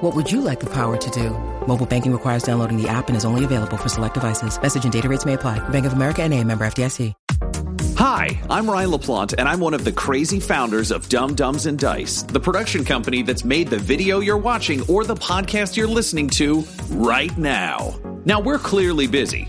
What 0.00 0.14
would 0.14 0.30
you 0.30 0.40
like 0.40 0.60
the 0.60 0.70
power 0.70 0.96
to 0.96 1.10
do? 1.10 1.30
Mobile 1.66 1.84
banking 1.84 2.12
requires 2.12 2.44
downloading 2.44 2.80
the 2.80 2.88
app 2.88 3.08
and 3.08 3.16
is 3.16 3.24
only 3.24 3.44
available 3.44 3.76
for 3.76 3.88
select 3.88 4.14
devices. 4.14 4.60
Message 4.62 4.84
and 4.84 4.92
data 4.92 5.08
rates 5.08 5.26
may 5.26 5.34
apply. 5.34 5.66
Bank 5.70 5.86
of 5.86 5.92
America 5.92 6.22
and 6.22 6.32
a 6.34 6.44
member 6.44 6.64
FDIC. 6.66 7.14
Hi, 7.96 8.40
I'm 8.48 8.70
Ryan 8.70 8.92
LaPlante, 8.92 9.34
and 9.38 9.48
I'm 9.48 9.58
one 9.58 9.74
of 9.74 9.82
the 9.82 9.90
crazy 9.90 10.38
founders 10.38 10.92
of 10.92 11.08
Dumb 11.08 11.34
Dumbs 11.34 11.66
and 11.66 11.76
Dice, 11.76 12.22
the 12.22 12.38
production 12.38 12.84
company 12.84 13.22
that's 13.22 13.44
made 13.44 13.66
the 13.66 13.78
video 13.78 14.20
you're 14.20 14.36
watching 14.36 14.82
or 14.82 15.02
the 15.02 15.16
podcast 15.16 15.76
you're 15.76 15.88
listening 15.88 16.28
to 16.30 16.60
right 16.90 17.36
now. 17.36 17.98
Now, 18.24 18.38
we're 18.38 18.58
clearly 18.58 19.08
busy. 19.08 19.48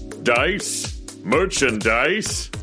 Dice? 0.23 1.01
Merchandise? 1.23 2.51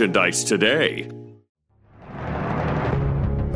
merchandise 0.00 0.44
today. 0.44 1.10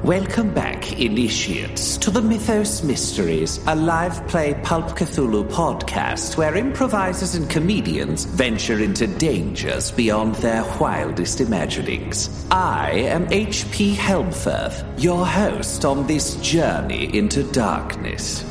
Welcome 0.05 0.53
back, 0.53 1.00
initiates, 1.00 1.97
to 1.97 2.10
the 2.10 2.21
Mythos 2.21 2.82
Mysteries, 2.82 3.59
a 3.66 3.75
live 3.75 4.28
play 4.28 4.53
Pulp 4.62 4.88
Cthulhu 4.88 5.49
podcast 5.49 6.37
where 6.37 6.54
improvisers 6.54 7.34
and 7.34 7.49
comedians 7.49 8.27
venture 8.27 8.83
into 8.83 9.06
dangers 9.06 9.91
beyond 9.91 10.34
their 10.37 10.62
wildest 10.78 11.41
imaginings. 11.41 12.47
I 12.50 12.91
am 12.91 13.27
H.P. 13.33 13.94
Helmfirth, 13.94 14.84
your 15.03 15.25
host 15.25 15.87
on 15.87 16.06
this 16.06 16.37
journey 16.43 17.16
into 17.16 17.43
darkness. 17.53 18.44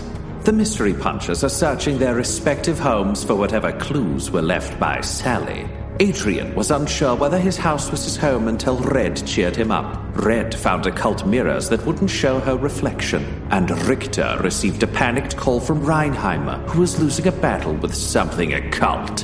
The 0.45 0.53
mystery 0.53 0.95
punchers 0.95 1.43
are 1.43 1.49
searching 1.49 1.99
their 1.99 2.15
respective 2.15 2.79
homes 2.79 3.23
for 3.23 3.35
whatever 3.35 3.71
clues 3.73 4.31
were 4.31 4.41
left 4.41 4.79
by 4.79 5.01
Sally. 5.01 5.69
Adrian 5.99 6.55
was 6.55 6.71
unsure 6.71 7.15
whether 7.15 7.37
his 7.37 7.55
house 7.55 7.91
was 7.91 8.03
his 8.03 8.17
home 8.17 8.47
until 8.47 8.79
Red 8.79 9.27
cheered 9.27 9.55
him 9.55 9.71
up. 9.71 10.01
Red 10.15 10.55
found 10.55 10.87
occult 10.87 11.25
mirrors 11.25 11.69
that 11.69 11.85
wouldn't 11.85 12.09
show 12.09 12.39
her 12.39 12.57
reflection, 12.57 13.23
and 13.51 13.69
Richter 13.87 14.39
received 14.41 14.81
a 14.81 14.87
panicked 14.87 15.37
call 15.37 15.59
from 15.59 15.81
Reinheimer, 15.81 16.67
who 16.69 16.81
was 16.81 16.99
losing 16.99 17.27
a 17.27 17.31
battle 17.31 17.73
with 17.75 17.93
something 17.93 18.55
occult. 18.55 19.23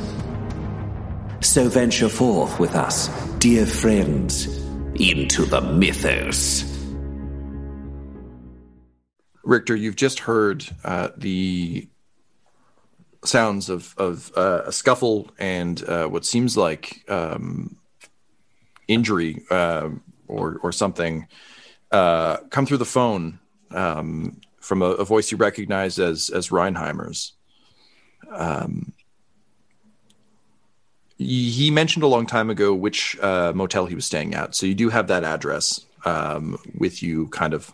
So 1.42 1.70
venture 1.70 2.10
forth 2.10 2.60
with 2.60 2.76
us, 2.76 3.08
dear 3.40 3.66
friends, 3.66 4.46
into 4.94 5.46
the 5.46 5.62
mythos. 5.62 6.66
Richter, 9.44 9.76
you've 9.76 9.96
just 9.96 10.20
heard 10.20 10.66
uh, 10.84 11.10
the 11.18 11.90
sounds 13.26 13.70
of 13.70 13.94
of 13.98 14.32
uh, 14.36 14.64
a 14.66 14.72
scuffle 14.72 15.30
and 15.40 15.84
uh, 15.88 16.08
what 16.08 16.26
seems 16.26 16.56
like 16.56 17.04
um, 17.10 17.78
injury 18.88 19.44
uh, 19.50 19.90
or 20.28 20.60
or 20.64 20.72
something 20.72 21.28
uh, 21.92 22.38
come 22.50 22.66
through 22.66 22.78
the 22.78 22.86
phone 22.86 23.40
um, 23.72 24.40
from 24.60 24.82
a, 24.82 24.86
a, 24.86 25.06
voice 25.06 25.32
you 25.32 25.38
recognize 25.38 26.00
as 26.00 26.30
as 26.30 26.50
Reinheimer's. 26.50 27.34
Um, 28.32 28.94
he 31.18 31.70
mentioned 31.70 32.04
a 32.04 32.08
long 32.08 32.26
time 32.26 32.50
ago 32.50 32.74
which 32.74 33.20
uh, 33.20 33.52
motel 33.54 33.88
he 33.88 33.96
was 33.96 34.06
staying 34.06 34.34
at, 34.36 34.56
so 34.56 34.66
you 34.66 34.76
do 34.76 34.90
have 34.90 35.08
that 35.08 35.26
address 35.26 35.86
um, 36.06 36.58
with 36.78 37.04
you, 37.04 37.28
kind 37.28 37.54
of 37.54 37.74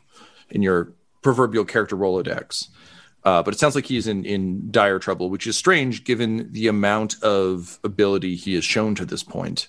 in 0.50 0.63
your 0.63 0.94
proverbial 1.21 1.65
character 1.65 1.95
rolodex. 1.95 2.69
Uh, 3.25 3.42
but 3.42 3.56
it 3.56 3.57
sounds 3.57 3.74
like 3.74 3.88
he's 3.88 4.07
in, 4.07 4.24
in 4.24 4.72
dire 4.72 5.00
trouble, 5.00 5.31
which 5.31 5.48
is 5.48 5.57
strange 5.57 6.04
given 6.04 6.51
the 6.51 6.68
amount 6.68 7.22
of 7.24 7.80
ability 7.83 8.36
he 8.36 8.54
has 8.54 8.63
shown 8.63 8.94
to 8.94 9.04
this 9.04 9.24
point 9.24 9.68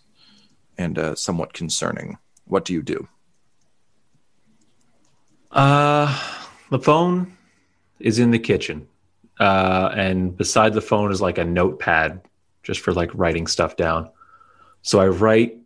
and 0.77 0.99
uh, 0.99 1.15
somewhat 1.15 1.55
concerning. 1.55 2.19
What 2.45 2.67
do 2.67 2.75
you 2.75 2.83
do? 2.83 3.09
Uh, 5.51 6.07
the 6.71 6.79
phone 6.79 7.35
is 7.99 8.19
in 8.19 8.31
the 8.31 8.39
kitchen. 8.39 8.87
Uh, 9.41 9.91
and 9.95 10.37
beside 10.37 10.75
the 10.75 10.83
phone 10.83 11.11
is 11.11 11.23
like 11.23 11.39
a 11.39 11.45
notepad 11.45 12.21
just 12.63 12.81
for 12.81 12.93
like 12.93 13.11
writing 13.15 13.47
stuff 13.47 13.77
down. 13.77 14.11
So 14.83 15.01
I 15.01 15.09
write 15.09 15.59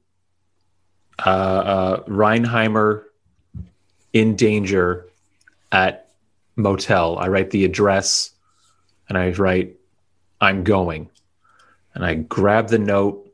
uh, 1.25 1.29
uh, 1.29 2.05
Reinheimer 2.05 3.05
in 4.13 4.37
danger 4.37 5.07
at 5.73 6.10
motel. 6.61 7.19
I 7.19 7.29
write 7.29 7.51
the 7.51 7.65
address 7.65 8.31
and 9.09 9.19
I 9.19 9.31
write, 9.31 9.77
I'm 10.41 10.65
going. 10.65 11.11
And 11.95 12.05
I 12.05 12.15
grab 12.15 12.69
the 12.69 12.79
note 12.79 13.29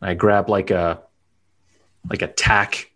and 0.00 0.10
I 0.10 0.14
grab 0.14 0.48
like 0.48 0.70
a 0.70 1.00
like 2.10 2.22
a 2.22 2.28
tack 2.28 2.90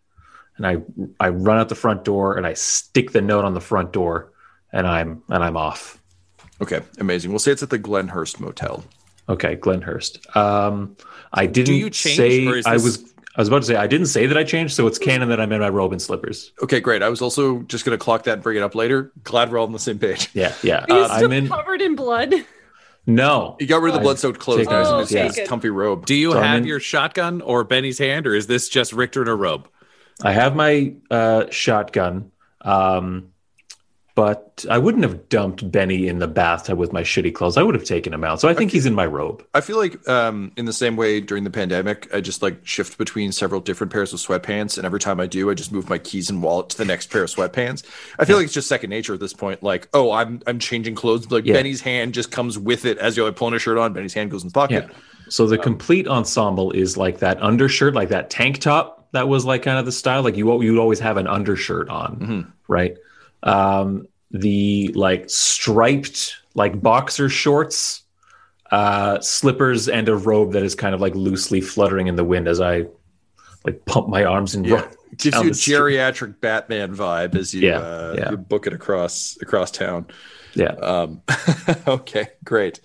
and 0.56 0.66
I 0.66 0.76
I 1.18 1.30
run 1.30 1.58
out 1.58 1.68
the 1.68 1.74
front 1.74 2.04
door 2.04 2.36
and 2.36 2.46
I 2.46 2.52
stick 2.52 3.12
the 3.12 3.22
note 3.22 3.44
on 3.44 3.54
the 3.54 3.60
front 3.60 3.92
door 3.92 4.32
and 4.72 4.86
I'm 4.86 5.22
and 5.30 5.42
I'm 5.42 5.56
off. 5.56 6.00
Okay, 6.60 6.80
amazing. 6.98 7.30
We'll 7.30 7.38
say 7.38 7.52
it's 7.52 7.62
at 7.62 7.70
the 7.70 7.78
Glenhurst 7.78 8.40
Motel. 8.40 8.84
Okay, 9.28 9.56
Glenhurst. 9.56 10.36
Um 10.36 10.96
I 11.32 11.46
didn't 11.46 11.66
Do 11.66 11.74
you 11.74 11.90
change, 11.90 12.16
say 12.16 12.46
or 12.46 12.56
is 12.56 12.66
I 12.66 12.74
was 12.74 13.14
I 13.38 13.40
was 13.40 13.46
about 13.48 13.60
to 13.60 13.66
say 13.66 13.76
I 13.76 13.86
didn't 13.86 14.08
say 14.08 14.26
that 14.26 14.36
I 14.36 14.42
changed, 14.42 14.74
so 14.74 14.86
it's 14.88 14.98
canon 14.98 15.28
that 15.28 15.40
I'm 15.40 15.52
in 15.52 15.60
my 15.60 15.68
robe 15.68 15.92
and 15.92 16.02
slippers. 16.02 16.52
Okay, 16.60 16.80
great. 16.80 17.02
I 17.04 17.08
was 17.08 17.22
also 17.22 17.60
just 17.62 17.84
going 17.84 17.96
to 17.96 18.02
clock 18.04 18.24
that 18.24 18.32
and 18.34 18.42
bring 18.42 18.56
it 18.56 18.62
up 18.64 18.74
later. 18.74 19.12
Glad 19.22 19.52
we're 19.52 19.58
all 19.58 19.66
on 19.66 19.72
the 19.72 19.78
same 19.78 19.98
page. 20.00 20.28
Yeah, 20.34 20.52
yeah. 20.64 20.84
Are 20.90 20.96
you 20.98 21.02
Uh, 21.04 21.14
still 21.14 21.24
I'm 21.26 21.32
in 21.32 21.48
covered 21.48 21.80
in 21.80 21.94
blood? 21.94 22.34
no. 23.06 23.56
He 23.60 23.66
got 23.66 23.80
rid 23.80 23.90
of 23.94 24.00
the 24.00 24.02
blood-soaked 24.02 24.40
clothes. 24.40 24.58
taken 24.66 24.72
Now 24.72 24.80
he's 25.00 25.12
in 25.12 25.18
Oh, 25.18 25.22
okay, 25.28 25.40
his 25.40 25.48
comfy 25.48 25.70
robe. 25.70 26.04
Do 26.04 26.14
you 26.16 26.32
So 26.32 26.40
have 26.40 26.58
in- 26.58 26.64
your 26.66 26.80
shotgun 26.80 27.40
or 27.40 27.62
Benny's 27.64 27.98
hand, 27.98 28.26
or 28.26 28.34
is 28.34 28.48
this 28.48 28.68
just 28.68 28.92
Richter 28.92 29.22
in 29.22 29.28
a 29.28 29.36
robe? 29.36 29.68
I 30.22 30.32
have 30.32 30.56
my 30.56 30.94
uh, 31.10 31.44
shotgun, 31.50 32.32
um, 32.62 33.28
but 34.18 34.64
I 34.68 34.78
wouldn't 34.78 35.04
have 35.04 35.28
dumped 35.28 35.70
Benny 35.70 36.08
in 36.08 36.18
the 36.18 36.26
bathtub 36.26 36.76
with 36.76 36.92
my 36.92 37.02
shitty 37.02 37.32
clothes. 37.32 37.56
I 37.56 37.62
would 37.62 37.76
have 37.76 37.84
taken 37.84 38.12
him 38.12 38.24
out. 38.24 38.40
So 38.40 38.48
I 38.48 38.54
think 38.54 38.72
he's 38.72 38.84
in 38.84 38.92
my 38.92 39.06
robe. 39.06 39.46
I 39.54 39.60
feel 39.60 39.76
like 39.76 40.08
um, 40.08 40.50
in 40.56 40.64
the 40.64 40.72
same 40.72 40.96
way 40.96 41.20
during 41.20 41.44
the 41.44 41.50
pandemic, 41.50 42.12
I 42.12 42.20
just 42.20 42.42
like 42.42 42.66
shift 42.66 42.98
between 42.98 43.30
several 43.30 43.60
different 43.60 43.92
pairs 43.92 44.12
of 44.12 44.18
sweatpants, 44.18 44.76
and 44.76 44.84
every 44.84 44.98
time 44.98 45.20
I 45.20 45.28
do, 45.28 45.48
I 45.50 45.54
just 45.54 45.70
move 45.70 45.88
my 45.88 45.98
keys 45.98 46.30
and 46.30 46.42
wallet 46.42 46.70
to 46.70 46.78
the 46.78 46.84
next 46.84 47.12
pair 47.12 47.22
of 47.22 47.30
sweatpants. 47.30 47.84
I 48.18 48.24
feel 48.24 48.36
like 48.38 48.46
it's 48.46 48.54
just 48.54 48.66
second 48.66 48.90
nature 48.90 49.14
at 49.14 49.20
this 49.20 49.32
point. 49.32 49.62
Like, 49.62 49.88
oh, 49.94 50.10
I'm 50.10 50.42
I'm 50.48 50.58
changing 50.58 50.96
clothes. 50.96 51.30
Like 51.30 51.46
Yeah. 51.46 51.52
Benny's 51.52 51.80
hand 51.80 52.12
just 52.12 52.32
comes 52.32 52.58
with 52.58 52.86
it 52.86 52.98
as 52.98 53.16
you 53.16 53.22
know, 53.22 53.28
I 53.28 53.30
pull 53.30 53.46
on 53.46 53.54
a 53.54 53.60
shirt 53.60 53.78
on. 53.78 53.92
Benny's 53.92 54.14
hand 54.14 54.32
goes 54.32 54.42
in 54.42 54.48
the 54.48 54.52
pocket. 54.52 54.86
Yeah. 54.88 54.96
So 55.28 55.46
the 55.46 55.58
complete 55.58 56.08
ensemble 56.08 56.72
is 56.72 56.96
like 56.96 57.20
that 57.20 57.40
undershirt, 57.40 57.94
like 57.94 58.08
that 58.08 58.30
tank 58.30 58.58
top 58.58 59.06
that 59.12 59.28
was 59.28 59.44
like 59.44 59.62
kind 59.62 59.78
of 59.78 59.86
the 59.86 59.92
style. 59.92 60.22
Like 60.22 60.36
you 60.36 60.60
you'd 60.60 60.80
always 60.80 60.98
have 60.98 61.18
an 61.18 61.28
undershirt 61.28 61.88
on, 61.88 62.52
right? 62.66 62.96
Um, 63.42 64.06
the 64.30 64.92
like 64.94 65.30
striped 65.30 66.36
like 66.54 66.80
boxer 66.82 67.28
shorts, 67.28 68.02
uh, 68.70 69.20
slippers, 69.20 69.88
and 69.88 70.08
a 70.08 70.16
robe 70.16 70.52
that 70.52 70.62
is 70.62 70.74
kind 70.74 70.94
of 70.94 71.00
like 71.00 71.14
loosely 71.14 71.60
fluttering 71.60 72.06
in 72.08 72.16
the 72.16 72.24
wind 72.24 72.48
as 72.48 72.60
I 72.60 72.86
like 73.64 73.84
pump 73.86 74.08
my 74.08 74.24
arms 74.24 74.54
and 74.54 74.66
Yeah. 74.66 74.86
Gives 75.16 75.36
you 75.36 75.40
a 75.40 75.44
the 75.48 75.54
street. 75.54 75.74
geriatric 75.74 76.40
Batman 76.40 76.94
vibe 76.94 77.34
as 77.34 77.54
you, 77.54 77.66
Yeah, 77.66 77.78
uh, 77.78 78.14
yeah. 78.18 78.30
you 78.32 78.36
book 78.36 78.66
it 78.66 78.74
across 78.74 79.38
across 79.40 79.70
town. 79.70 80.06
Yeah. 80.54 80.72
Um, 80.72 81.22
okay, 81.88 82.28
great. 82.44 82.80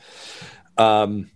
Um, 0.78 1.30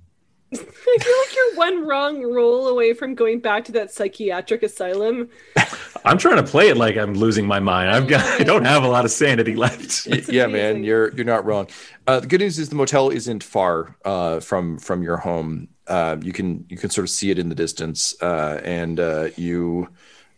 I 0.53 0.55
feel 0.55 0.63
like 0.95 1.35
you're 1.35 1.55
one 1.55 1.85
wrong 1.85 2.23
roll 2.23 2.67
away 2.67 2.93
from 2.93 3.15
going 3.15 3.39
back 3.39 3.65
to 3.65 3.71
that 3.73 3.91
psychiatric 3.91 4.63
asylum. 4.63 5.29
I'm 6.05 6.17
trying 6.17 6.37
to 6.37 6.49
play 6.49 6.69
it 6.69 6.77
like 6.77 6.95
I'm 6.95 7.13
losing 7.13 7.45
my 7.45 7.59
mind. 7.59 7.91
I've 7.91 8.07
got 8.07 8.23
I 8.39 8.43
don't 8.43 8.63
have 8.63 8.83
a 8.83 8.87
lot 8.87 9.03
of 9.03 9.11
sanity 9.11 9.55
left. 9.55 10.07
Y- 10.09 10.23
yeah, 10.29 10.47
man, 10.47 10.83
you're 10.83 11.13
you're 11.13 11.25
not 11.25 11.45
wrong. 11.45 11.67
Uh, 12.07 12.21
the 12.21 12.27
good 12.27 12.39
news 12.39 12.59
is 12.59 12.69
the 12.69 12.75
motel 12.75 13.09
isn't 13.09 13.43
far 13.43 13.95
uh, 14.05 14.39
from 14.39 14.77
from 14.77 15.03
your 15.03 15.17
home. 15.17 15.67
Uh, 15.85 16.15
you 16.21 16.31
can 16.31 16.65
you 16.69 16.77
can 16.77 16.89
sort 16.89 17.03
of 17.03 17.09
see 17.09 17.29
it 17.29 17.37
in 17.37 17.49
the 17.49 17.55
distance, 17.55 18.15
uh, 18.21 18.61
and 18.63 19.01
uh, 19.01 19.29
you 19.35 19.89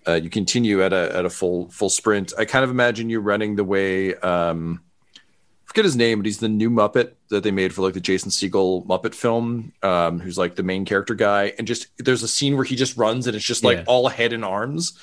uh, 0.08 0.14
you 0.14 0.30
continue 0.32 0.84
at 0.84 0.92
a 0.92 1.16
at 1.16 1.26
a 1.26 1.30
full 1.30 1.70
full 1.70 1.90
sprint. 1.90 2.34
I 2.38 2.46
kind 2.46 2.64
of 2.64 2.72
imagine 2.72 3.12
you 3.12 3.20
running 3.20 3.56
the 3.56 3.64
way. 3.64 4.16
Um, 4.16 4.82
I 4.84 4.89
forget 5.70 5.86
his 5.86 5.96
name, 5.96 6.20
but 6.20 6.26
he's 6.26 6.40
the 6.40 6.50
new 6.50 6.70
Muppet 6.70 7.14
that 7.30 7.44
they 7.44 7.52
made 7.52 7.74
for 7.74 7.82
like 7.84 7.94
the 7.94 8.02
Jason 8.02 8.30
Segel 8.32 8.86
Muppet 8.86 9.14
film. 9.16 9.72
Um, 9.82 10.20
who's 10.20 10.38
like 10.38 10.56
the 10.56 10.64
main 10.64 10.84
character 10.84 11.16
guy, 11.16 11.54
and 11.58 11.66
just 11.68 11.88
there's 11.98 12.24
a 12.24 12.28
scene 12.28 12.56
where 12.56 12.66
he 12.66 12.76
just 12.76 12.98
runs 12.98 13.28
and 13.28 13.36
it's 13.36 13.46
just 13.46 13.64
like 13.64 13.78
Yeah. 13.78 13.84
all 13.88 14.08
head 14.10 14.34
and 14.34 14.44
arms. 14.44 14.98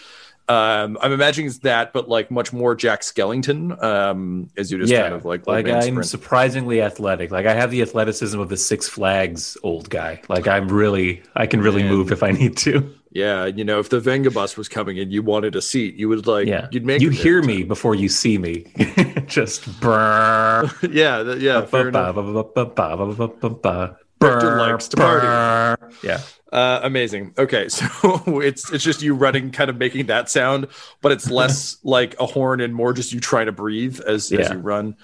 Um, 0.49 0.97
I'm 1.01 1.11
imagining 1.13 1.49
it's 1.49 1.59
that, 1.61 1.93
but 1.93 2.09
like 2.09 2.31
much 2.31 2.53
more 2.53 2.77
Jack 2.77 3.01
Skellington. 3.01 3.83
Um, 3.83 4.49
as 4.57 4.71
you 4.71 4.79
just 4.79 4.93
yeah, 4.93 5.03
kind 5.03 5.15
of 5.15 5.25
like 5.25 5.45
like 5.47 5.67
I'm 5.67 5.83
sprint. 5.83 6.07
surprisingly 6.07 6.81
athletic. 6.83 7.33
Like 7.33 7.47
I 7.47 7.55
have 7.55 7.73
the 7.73 7.83
athleticism 7.83 8.39
of 8.39 8.49
the 8.49 8.57
Six 8.57 8.89
Flags 8.89 9.57
old 9.65 9.91
guy. 9.91 10.21
Like 10.29 10.47
I'm 10.47 10.69
really, 10.69 11.23
I 11.35 11.47
can 11.49 11.61
really 11.61 11.83
move 11.83 12.13
if 12.13 12.23
I 12.23 12.31
need 12.31 12.57
to. 12.59 12.95
Yeah, 13.17 13.47
you 13.47 13.65
know, 13.65 13.79
if 13.81 13.89
the 13.89 13.99
Vengabus 14.01 14.57
was 14.59 14.69
coming 14.69 14.99
and 14.99 15.11
you 15.11 15.23
wanted 15.23 15.57
a 15.57 15.63
seat, 15.63 15.95
you 15.95 16.09
would 16.11 16.27
like, 16.27 16.47
Yeah, 16.47 16.69
you'd 16.71 16.85
make 16.85 17.01
you 17.01 17.09
hear 17.11 17.43
me 17.43 17.63
before 17.63 17.95
you 17.95 18.09
see 18.09 18.37
me. 18.37 18.67
Just 19.27 19.81
burr. 19.81 20.71
yeah, 20.91 21.23
th- 21.23 21.39
yeah. 21.41 21.61
Richter 24.21 24.57
likes 24.57 24.89
to 24.89 24.97
party. 24.97 25.27
Yeah, 26.03 26.21
Uh, 26.53 26.81
amazing. 26.83 27.35
Okay, 27.39 27.69
so 27.69 27.87
it's 28.41 28.71
it's 28.73 28.83
just 28.85 29.03
you 29.03 29.15
running, 29.15 29.51
kind 29.51 29.69
of 29.69 29.77
making 29.77 30.07
that 30.07 30.31
sound, 30.31 30.69
but 31.03 31.13
it's 31.13 31.31
less 31.31 31.77
like 31.85 32.19
a 32.19 32.27
horn 32.27 32.61
and 32.61 32.75
more 32.75 32.93
just 32.95 33.13
you 33.13 33.21
trying 33.21 33.47
to 33.47 33.53
breathe 33.53 34.01
as, 34.01 34.31
as 34.33 34.49
Yeah. 34.49 34.53
you 34.55 34.59
run. 34.61 34.97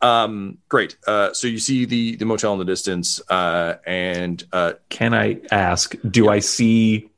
Um, 0.00 0.58
great. 0.68 0.96
Uh, 1.06 1.32
so 1.32 1.46
you 1.48 1.58
see 1.58 1.84
the 1.86 2.16
the 2.16 2.24
motel 2.24 2.52
in 2.52 2.58
the 2.60 2.64
distance, 2.64 3.20
uh, 3.30 3.76
and 3.86 4.42
uh, 4.52 4.74
Can 4.90 5.12
I 5.14 5.40
ask? 5.50 5.94
Do 6.08 6.28
I 6.28 6.38
see 6.40 7.08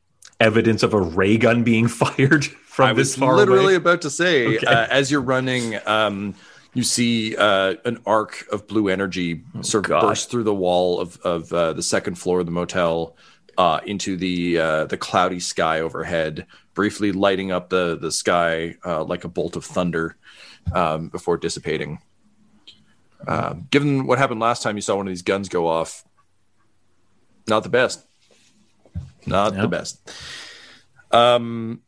evidence 0.41 0.83
of 0.83 0.95
a 0.95 1.01
ray 1.01 1.37
gun 1.39 1.63
being 1.65 1.89
fired 2.03 2.45
from 2.45 2.91
I 2.91 2.93
this 2.93 3.17
was 3.19 3.37
literally 3.37 3.65
away? 3.65 3.75
about 3.77 4.03
to 4.03 4.11
say, 4.11 4.57
Okay. 4.57 4.67
uh, 4.67 4.87
as 4.91 5.11
you're 5.11 5.21
running, 5.21 5.79
um, 5.87 6.35
you 6.75 6.83
see 6.83 7.37
uh, 7.37 7.77
an 7.85 8.01
arc 8.05 8.47
of 8.51 8.67
blue 8.67 8.89
energy 8.89 9.43
sort 9.61 9.87
of 9.87 9.93
Oh, 9.93 10.01
God. 10.01 10.09
burst 10.09 10.31
through 10.31 10.43
the 10.45 10.55
wall 10.55 11.01
of 11.01 11.19
of 11.23 11.53
uh, 11.53 11.73
the 11.73 11.83
second 11.83 12.17
floor 12.17 12.41
of 12.41 12.47
the 12.47 12.53
motel 12.53 13.17
uh, 13.57 13.79
into 13.87 14.17
the 14.17 14.59
uh, 14.59 14.85
the 14.87 14.97
cloudy 14.97 15.39
sky 15.39 15.81
overhead, 15.81 16.47
briefly 16.75 17.13
lighting 17.13 17.53
up 17.53 17.69
the 17.71 17.97
the 17.97 18.11
sky 18.11 18.75
uh, 18.85 19.05
like 19.05 19.23
a 19.25 19.29
bolt 19.29 19.55
of 19.55 19.65
thunder 19.65 20.17
um, 20.75 21.09
before 21.11 21.37
dissipating. 21.37 22.01
Um, 23.29 23.69
given 23.71 24.07
what 24.09 24.19
happened 24.19 24.41
last 24.41 24.63
time, 24.65 24.75
you 24.77 24.83
saw 24.83 24.97
one 24.97 25.07
of 25.07 25.11
these 25.13 25.23
guns 25.23 25.49
go 25.49 25.69
off. 25.69 26.05
Not 27.47 27.63
the 27.63 27.69
best. 27.69 28.05
Not 29.27 29.55
the 29.55 29.69
best. 29.69 30.11
Um, 31.11 31.83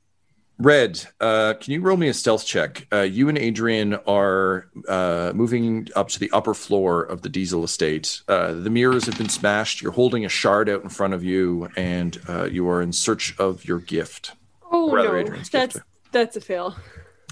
Red, 0.58 1.04
uh, 1.20 1.54
can 1.60 1.74
you 1.74 1.80
roll 1.82 1.98
me 1.98 2.08
a 2.08 2.14
stealth 2.14 2.46
check? 2.46 2.86
Uh, 2.90 3.02
you 3.02 3.28
and 3.28 3.36
Adrian 3.36 3.94
are 4.06 4.68
uh, 4.88 5.32
moving 5.34 5.88
up 5.94 6.08
to 6.08 6.18
the 6.18 6.30
upper 6.32 6.54
floor 6.54 7.02
of 7.02 7.20
the 7.20 7.28
Diesel 7.28 7.62
estate. 7.62 8.22
Uh, 8.26 8.52
the 8.54 8.70
mirrors 8.70 9.04
have 9.04 9.18
been 9.18 9.28
smashed. 9.28 9.82
You're 9.82 9.92
holding 9.92 10.24
a 10.24 10.30
shard 10.30 10.70
out 10.70 10.82
in 10.82 10.88
front 10.88 11.12
of 11.12 11.22
you, 11.22 11.68
and 11.76 12.18
uh, 12.26 12.44
you 12.44 12.66
are 12.70 12.80
in 12.80 12.92
search 12.92 13.38
of 13.38 13.66
your 13.66 13.80
gift. 13.80 14.32
Oh 14.72 14.90
Rather 14.92 15.12
no, 15.12 15.18
Adrian's 15.18 15.50
that's 15.50 15.74
gift. 15.74 15.86
that's 16.12 16.36
a 16.36 16.40
fail. 16.40 16.74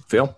Fail. 0.07 0.37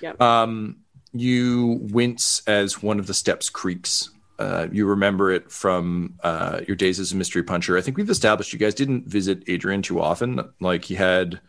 Yep. 0.00 0.20
Um, 0.22 0.76
you 1.12 1.80
wince 1.90 2.42
as 2.46 2.80
one 2.80 3.00
of 3.00 3.08
the 3.08 3.14
steps 3.14 3.50
creaks. 3.50 4.10
Uh, 4.38 4.68
you 4.70 4.86
remember 4.86 5.32
it 5.32 5.50
from 5.50 6.14
uh, 6.22 6.60
your 6.66 6.76
days 6.76 7.00
as 7.00 7.12
a 7.12 7.16
mystery 7.16 7.42
puncher. 7.42 7.76
I 7.76 7.80
think 7.80 7.96
we've 7.96 8.08
established 8.08 8.52
you 8.52 8.58
guys 8.58 8.74
didn't 8.74 9.06
visit 9.06 9.42
Adrian 9.48 9.82
too 9.82 10.00
often. 10.00 10.40
Like 10.60 10.84
he 10.84 10.94
had 10.94 11.40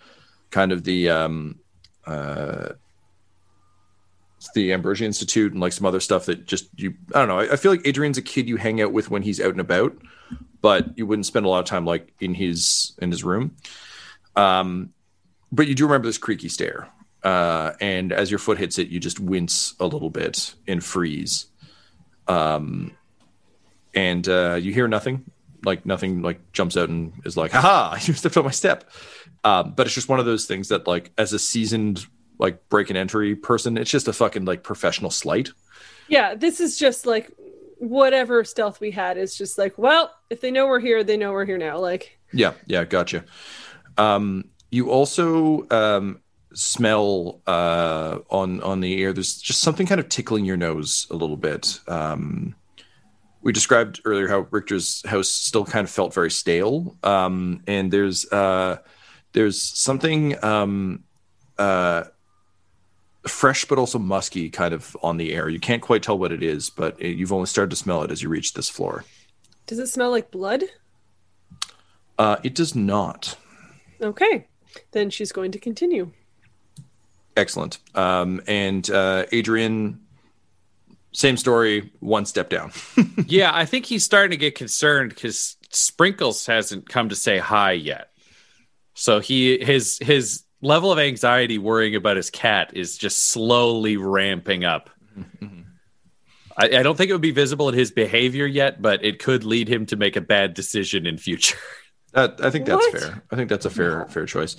kind 0.50 0.72
of 0.72 0.84
the 0.84 1.10
um, 1.10 1.60
uh, 2.08 2.70
the 4.56 4.74
Ambrosia 4.74 5.06
Institute 5.06 5.52
and 5.52 5.62
like 5.62 5.74
some 5.74 5.86
other 5.86 6.00
stuff 6.00 6.26
that 6.26 6.48
just 6.48 6.68
you. 6.78 6.96
I 7.14 7.20
don't 7.20 7.28
know. 7.28 7.40
I, 7.40 7.54
I 7.54 7.56
feel 7.58 7.72
like 7.72 7.86
Adrian's 7.86 8.18
a 8.18 8.24
kid 8.24 8.48
you 8.48 8.58
hang 8.58 8.82
out 8.82 8.92
with 8.92 9.12
when 9.12 9.22
he's 9.22 9.40
out 9.40 9.52
and 9.52 9.60
about, 9.60 9.96
but 10.62 10.98
you 10.98 11.06
wouldn't 11.06 11.28
spend 11.28 11.46
a 11.46 11.50
lot 11.50 11.60
of 11.60 11.66
time 11.66 11.86
like 11.86 12.12
in 12.20 12.34
his 12.34 12.94
in 13.02 13.12
his 13.12 13.24
room. 13.24 13.56
Um, 14.36 14.94
but 15.52 15.68
you 15.68 15.76
do 15.76 15.86
remember 15.86 16.08
this 16.08 16.18
creaky 16.18 16.50
stair. 16.50 16.90
Uh, 17.24 17.74
and 17.82 18.14
as 18.14 18.32
your 18.32 18.40
foot 18.40 18.58
hits 18.58 18.80
it, 18.80 18.88
you 18.88 19.00
just 19.00 19.20
wince 19.20 19.76
a 19.80 19.86
little 19.86 20.10
bit 20.10 20.56
and 20.68 20.84
freeze. 20.84 21.48
Um, 22.30 22.92
and 23.94 24.28
uh, 24.30 24.56
you 24.56 24.72
hear 24.72 24.88
nothing, 24.88 25.30
like 25.66 25.86
nothing, 25.86 26.22
like 26.22 26.52
jumps 26.54 26.78
out 26.78 26.88
and 26.90 27.12
is 27.26 27.36
like, 27.36 27.52
"Haha! 27.52 27.98
You 28.08 28.14
stepped 28.14 28.38
on 28.38 28.46
my 28.46 28.52
step." 28.52 28.90
Um, 29.44 29.74
but 29.76 29.86
it's 29.86 29.96
just 29.96 30.08
one 30.08 30.20
of 30.20 30.26
those 30.26 30.46
things 30.46 30.70
that, 30.70 30.88
like, 30.88 31.12
as 31.18 31.34
a 31.34 31.40
seasoned 31.40 32.06
like 32.40 32.70
break 32.70 32.90
and 32.90 32.98
entry 32.98 33.36
person. 33.36 33.78
It's 33.78 33.92
just 33.92 34.08
a 34.08 34.14
fucking 34.14 34.46
like 34.46 34.64
professional 34.64 35.12
slight. 35.12 35.50
Yeah, 36.08 36.34
this 36.34 36.60
is 36.60 36.80
just 36.80 37.06
like 37.06 37.32
whatever 37.78 38.44
stealth 38.44 38.80
we 38.80 38.92
had 38.92 39.18
is 39.18 39.38
just 39.38 39.58
like, 39.58 39.78
well, 39.78 40.14
if 40.30 40.42
they 40.42 40.50
know 40.50 40.68
we're 40.68 40.80
here, 40.80 41.04
they 41.04 41.18
know 41.18 41.32
we're 41.32 41.46
here 41.46 41.58
now. 41.58 41.78
Like, 41.78 42.18
Yeah, 42.34 42.54
yeah, 42.66 42.86
gotcha. 42.86 43.26
Um, 43.98 44.46
you 44.72 44.90
also 44.90 45.68
um, 45.70 46.22
smell 46.54 47.42
uh, 47.48 48.20
on 48.30 48.62
on 48.62 48.80
the 48.82 49.02
air. 49.02 49.14
There's 49.14 49.38
just 49.38 49.62
something 49.62 49.88
kind 49.88 50.00
of 50.00 50.10
tickling 50.10 50.46
your 50.46 50.58
nose 50.58 51.08
a 51.10 51.16
little 51.16 51.38
bit. 51.38 51.80
Um, 51.88 52.56
we 53.42 53.54
described 53.54 54.02
earlier 54.06 54.28
how 54.28 54.48
Richter's 54.52 55.06
house 55.08 55.30
still 55.30 55.66
kind 55.66 55.86
of 55.86 55.90
felt 55.90 56.14
very 56.14 56.32
stale, 56.32 56.98
um, 57.04 57.62
and 57.68 57.92
there's 57.92 58.30
uh, 58.32 58.78
there's 59.34 59.62
something 59.62 60.44
um, 60.44 61.04
uh, 61.58 62.06
fresh 63.28 63.66
but 63.66 63.78
also 63.78 64.00
musky 64.00 64.50
kind 64.50 64.74
of 64.74 64.98
on 65.02 65.18
the 65.18 65.34
air. 65.34 65.50
You 65.50 65.60
can't 65.60 65.82
quite 65.82 66.04
tell 66.04 66.18
what 66.18 66.32
it 66.32 66.44
is, 66.44 66.70
but 66.70 67.00
it, 67.02 67.18
you've 67.18 67.34
only 67.34 67.48
started 67.48 67.70
to 67.70 67.76
smell 67.76 68.04
it 68.04 68.12
as 68.12 68.22
you 68.22 68.30
reach 68.30 68.54
this 68.54 68.70
floor. 68.70 69.06
does 69.68 69.80
it 69.80 69.88
smell 69.88 70.12
like 70.12 70.32
blood? 70.32 70.64
Uh, 72.18 72.38
it 72.44 72.54
does 72.56 72.76
not. 72.76 73.38
Okay, 74.02 74.48
then 74.92 75.10
she's 75.10 75.32
going 75.32 75.52
to 75.52 75.60
continue. 75.60 76.12
Excellent. 77.38 77.80
Um, 77.96 78.42
and 78.48 78.90
uh, 78.90 79.26
Adrian, 79.32 80.02
same 81.12 81.38
story, 81.38 81.92
one 82.00 82.26
step 82.26 82.50
down. 82.50 82.72
yeah, 83.28 83.52
I 83.54 83.66
think 83.66 83.86
he's 83.86 84.04
starting 84.04 84.32
to 84.32 84.38
get 84.38 84.56
concerned 84.56 85.10
because 85.10 85.58
Sprinkles 85.70 86.46
hasn't 86.46 86.90
come 86.90 87.10
to 87.10 87.16
say 87.16 87.38
hi 87.38 87.72
yet. 87.72 88.10
So 88.94 89.20
he 89.20 89.64
his 89.64 89.98
his 90.02 90.44
level 90.62 90.92
of 90.92 91.00
anxiety 91.00 91.58
worrying 91.58 91.96
about 91.96 92.18
his 92.18 92.30
cat 92.30 92.72
is 92.74 92.98
just 92.98 93.28
slowly 93.30 93.96
ramping 93.96 94.66
up. 94.66 94.90
I, 96.60 96.80
I 96.80 96.84
don't 96.84 96.98
think 96.98 97.10
it 97.10 97.14
would 97.14 97.22
be 97.22 97.32
visible 97.32 97.70
in 97.70 97.76
his 97.76 97.92
behavior 97.92 98.46
yet, 98.46 98.82
but 98.82 99.04
it 99.04 99.20
could 99.20 99.44
lead 99.46 99.70
him 99.70 99.86
to 99.88 99.96
make 99.96 100.16
a 100.18 100.22
bad 100.22 100.54
decision 100.54 101.06
in 101.06 101.18
future. 101.18 101.58
Uh, 102.14 102.30
I 102.42 102.50
think 102.50 102.66
that's 102.66 102.86
What? 102.86 102.92
fair. 103.00 103.22
I 103.32 103.36
think 103.36 103.50
that's 103.50 103.66
a 103.66 103.70
fair 103.70 104.06
fair 104.08 104.26
choice. 104.26 104.56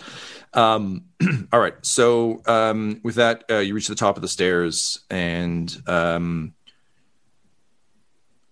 Um, 0.54 1.06
all 1.52 1.60
right. 1.60 1.74
So 1.82 2.42
um, 2.46 3.00
with 3.02 3.16
that, 3.16 3.44
uh, 3.50 3.58
you 3.58 3.74
reach 3.74 3.88
the 3.88 3.94
top 3.94 4.16
of 4.16 4.22
the 4.22 4.28
stairs, 4.28 5.00
and 5.10 5.74
um, 5.86 6.54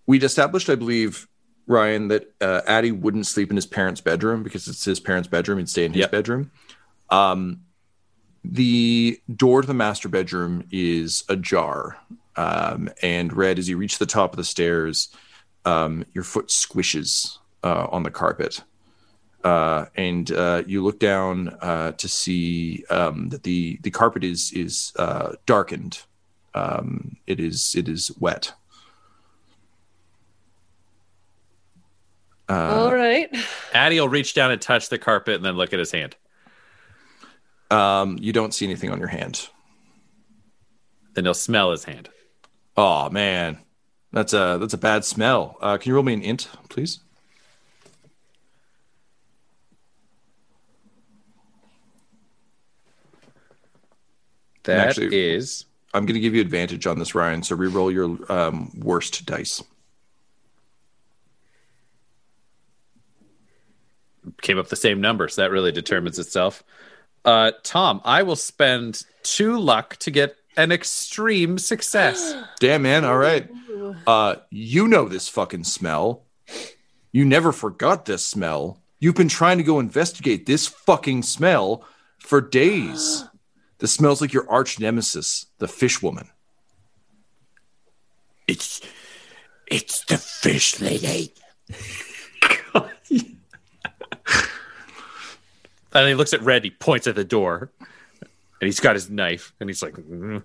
we'd 0.07 0.25
established, 0.25 0.69
I 0.69 0.75
believe, 0.75 1.29
Ryan, 1.67 2.09
that 2.09 2.35
uh, 2.41 2.63
Addie 2.67 2.93
wouldn't 2.93 3.27
sleep 3.27 3.51
in 3.51 3.57
his 3.57 3.67
parents' 3.67 4.01
bedroom 4.01 4.43
because 4.43 4.67
it's 4.67 4.85
his 4.85 5.01
parents' 5.01 5.29
bedroom. 5.29 5.59
He'd 5.59 5.69
stay 5.69 5.85
in 5.85 5.93
his 5.93 6.01
Yep. 6.01 6.11
bedroom. 6.11 6.51
Um, 7.11 7.61
the 8.45 9.21
door 9.35 9.61
to 9.61 9.67
the 9.67 9.75
master 9.75 10.09
bedroom 10.09 10.65
is 10.71 11.25
ajar, 11.29 11.99
um, 12.37 12.89
and 13.03 13.33
Red, 13.33 13.59
as 13.59 13.69
you 13.69 13.77
reach 13.77 13.99
the 13.99 14.07
top 14.07 14.33
of 14.33 14.39
the 14.39 14.45
stairs, 14.45 15.09
um, 15.65 16.05
your 16.15 16.25
foot 16.25 16.49
squishes 16.49 17.39
uh, 17.63 17.87
on 17.91 18.03
the 18.05 18.11
carpet 18.11 18.63
uh, 19.45 19.87
and 19.95 20.31
uh, 20.33 20.63
you 20.67 20.83
look 20.83 20.99
down 20.99 21.57
uh, 21.61 21.93
to 21.93 22.09
see 22.09 22.85
um, 22.91 23.29
that 23.31 23.45
the 23.45 23.79
the 23.83 23.91
carpet 23.91 24.25
is 24.25 24.53
is 24.53 24.93
uh, 24.97 25.33
darkened. 25.47 26.03
Um, 26.55 27.17
it 27.27 27.39
is 27.41 27.75
it 27.77 27.89
is 27.89 28.11
wet. 28.19 28.53
All 32.49 32.95
right. 32.95 33.29
Addie 33.75 34.01
will 34.01 34.09
reach 34.09 34.33
down 34.33 34.51
and 34.51 34.61
touch 34.61 34.89
the 34.89 34.99
carpet 34.99 35.35
and 35.35 35.45
then 35.45 35.57
look 35.57 35.75
at 35.75 35.79
his 35.79 35.91
hand. 35.91 36.17
Um, 37.71 38.17
you 38.21 38.33
don't 38.33 38.55
see 38.55 38.65
anything 38.65 38.91
on 38.91 38.99
your 38.99 39.09
hand. 39.09 39.49
Then 41.15 41.25
he'll 41.25 41.35
smell 41.35 41.71
his 41.73 41.85
hand. 41.85 42.09
Oh 42.77 43.11
man, 43.11 43.59
that's 44.13 44.33
a 44.33 44.57
that's 44.61 44.73
a 44.73 44.79
bad 44.79 45.05
smell. 45.05 45.59
Uh, 45.61 45.77
can 45.77 45.91
you 45.91 45.95
roll 45.95 46.05
me 46.05 46.15
an 46.15 46.23
int, 46.23 46.49
please? 46.71 47.01
That 54.69 54.89
Actually- 54.89 55.19
is 55.31 55.65
I'm 55.95 56.05
going 56.05 56.15
to 56.15 56.21
give 56.21 56.35
you 56.35 56.43
advantage 56.43 56.87
on 56.87 56.99
this, 56.99 57.15
Ryan. 57.15 57.43
So 57.43 57.57
re-roll 57.57 57.91
your 57.91 58.19
um, 58.31 58.71
worst 58.79 59.25
dice. 59.25 59.63
came 64.43 64.59
up 64.59 64.69
the 64.69 64.77
same 64.77 65.01
number, 65.01 65.27
so 65.27 65.41
that 65.41 65.51
really 65.51 65.73
determines 65.73 66.19
itself. 66.19 66.63
Uh, 67.25 67.51
Tom, 67.63 68.03
I 68.05 68.23
will 68.23 68.37
spend 68.37 69.05
two 69.23 69.59
luck 69.59 69.97
to 69.97 70.11
get 70.11 70.37
an 70.59 70.71
extreme 70.71 71.57
success. 71.57 72.37
Damn, 72.61 72.83
man. 72.83 73.07
All 73.07 73.17
right. 73.17 73.49
Uh, 74.07 74.37
you 74.51 74.87
know 74.87 75.09
this 75.09 75.31
fucking 75.31 75.65
smell. 75.65 76.25
You 77.11 77.25
never 77.25 77.53
forgot 77.53 78.05
this 78.05 78.23
smell. 78.23 78.79
You've 79.01 79.15
been 79.15 79.29
trying 79.29 79.57
to 79.57 79.65
go 79.65 79.81
investigate 79.81 80.45
this 80.45 80.67
fucking 80.67 81.23
smell 81.23 81.85
for 82.19 82.43
days. 82.43 83.25
This 83.79 83.93
smells 83.93 84.21
like 84.21 84.33
your 84.33 84.49
arch 84.51 84.81
nemesis, 84.81 85.47
the 85.59 85.69
fish 85.69 86.03
woman. 86.03 86.29
It's 88.47 88.81
it's 89.67 90.05
the 90.05 90.19
fish 90.19 90.81
lady. 90.81 91.35
And 95.93 96.07
he 96.07 96.15
looks 96.15 96.33
at 96.33 96.43
Red, 96.43 96.65
he 96.65 96.71
points 96.71 97.07
at 97.07 97.15
the 97.15 97.25
door, 97.25 97.71
and 98.21 98.29
he's 98.61 98.81
got 98.81 98.95
his 98.95 99.09
knife, 99.09 99.53
and 99.59 99.69
he's 99.69 99.83
like, 99.83 99.95
"Mm." 99.95 100.45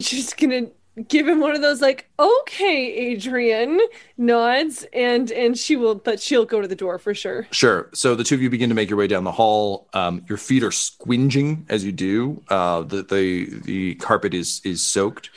She's 0.00 0.34
gonna 0.34 0.68
give 1.08 1.28
him 1.28 1.40
one 1.40 1.54
of 1.54 1.62
those 1.62 1.80
like, 1.80 2.08
okay, 2.18 2.92
Adrian, 2.92 3.80
nods, 4.16 4.84
and 4.92 5.30
and 5.30 5.56
she 5.56 5.76
will, 5.76 5.94
but 5.94 6.20
she'll 6.20 6.44
go 6.44 6.60
to 6.60 6.68
the 6.68 6.76
door 6.76 6.98
for 6.98 7.14
sure. 7.14 7.46
Sure. 7.50 7.88
So 7.94 8.14
the 8.14 8.24
two 8.24 8.34
of 8.34 8.42
you 8.42 8.50
begin 8.50 8.68
to 8.68 8.74
make 8.74 8.90
your 8.90 8.98
way 8.98 9.06
down 9.06 9.24
the 9.24 9.32
hall. 9.32 9.88
Um, 9.92 10.24
your 10.28 10.38
feet 10.38 10.62
are 10.62 10.70
squinging 10.70 11.64
as 11.68 11.84
you 11.84 11.92
do. 11.92 12.42
Uh, 12.48 12.82
the 12.82 13.02
the 13.02 13.60
the 13.60 13.94
carpet 13.96 14.34
is 14.34 14.60
is 14.64 14.82
soaked. 14.82 15.30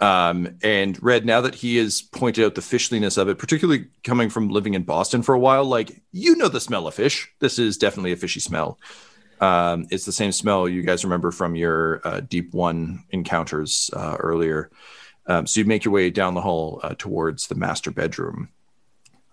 Um, 0.00 0.58
and 0.62 1.00
Red, 1.02 1.24
now 1.24 1.40
that 1.40 1.54
he 1.54 1.76
has 1.76 2.02
pointed 2.02 2.44
out 2.44 2.56
the 2.56 2.60
fishliness 2.60 3.16
of 3.16 3.28
it, 3.28 3.38
particularly 3.38 3.86
coming 4.02 4.28
from 4.28 4.48
living 4.48 4.74
in 4.74 4.82
Boston 4.82 5.22
for 5.22 5.34
a 5.34 5.38
while, 5.38 5.64
like 5.64 6.02
you 6.12 6.36
know 6.36 6.48
the 6.48 6.60
smell 6.60 6.86
of 6.86 6.94
fish. 6.94 7.32
This 7.38 7.58
is 7.58 7.76
definitely 7.76 8.12
a 8.12 8.16
fishy 8.16 8.40
smell. 8.40 8.78
Um, 9.44 9.86
it's 9.90 10.06
the 10.06 10.12
same 10.12 10.32
smell 10.32 10.66
you 10.66 10.80
guys 10.80 11.04
remember 11.04 11.30
from 11.30 11.54
your 11.54 12.00
uh, 12.02 12.20
Deep 12.20 12.54
One 12.54 13.04
encounters 13.10 13.90
uh, 13.92 14.16
earlier. 14.18 14.70
Um, 15.26 15.46
so 15.46 15.60
you 15.60 15.66
make 15.66 15.84
your 15.84 15.92
way 15.92 16.08
down 16.08 16.32
the 16.32 16.40
hall 16.40 16.80
uh, 16.82 16.94
towards 16.96 17.46
the 17.46 17.54
master 17.54 17.90
bedroom. 17.90 18.48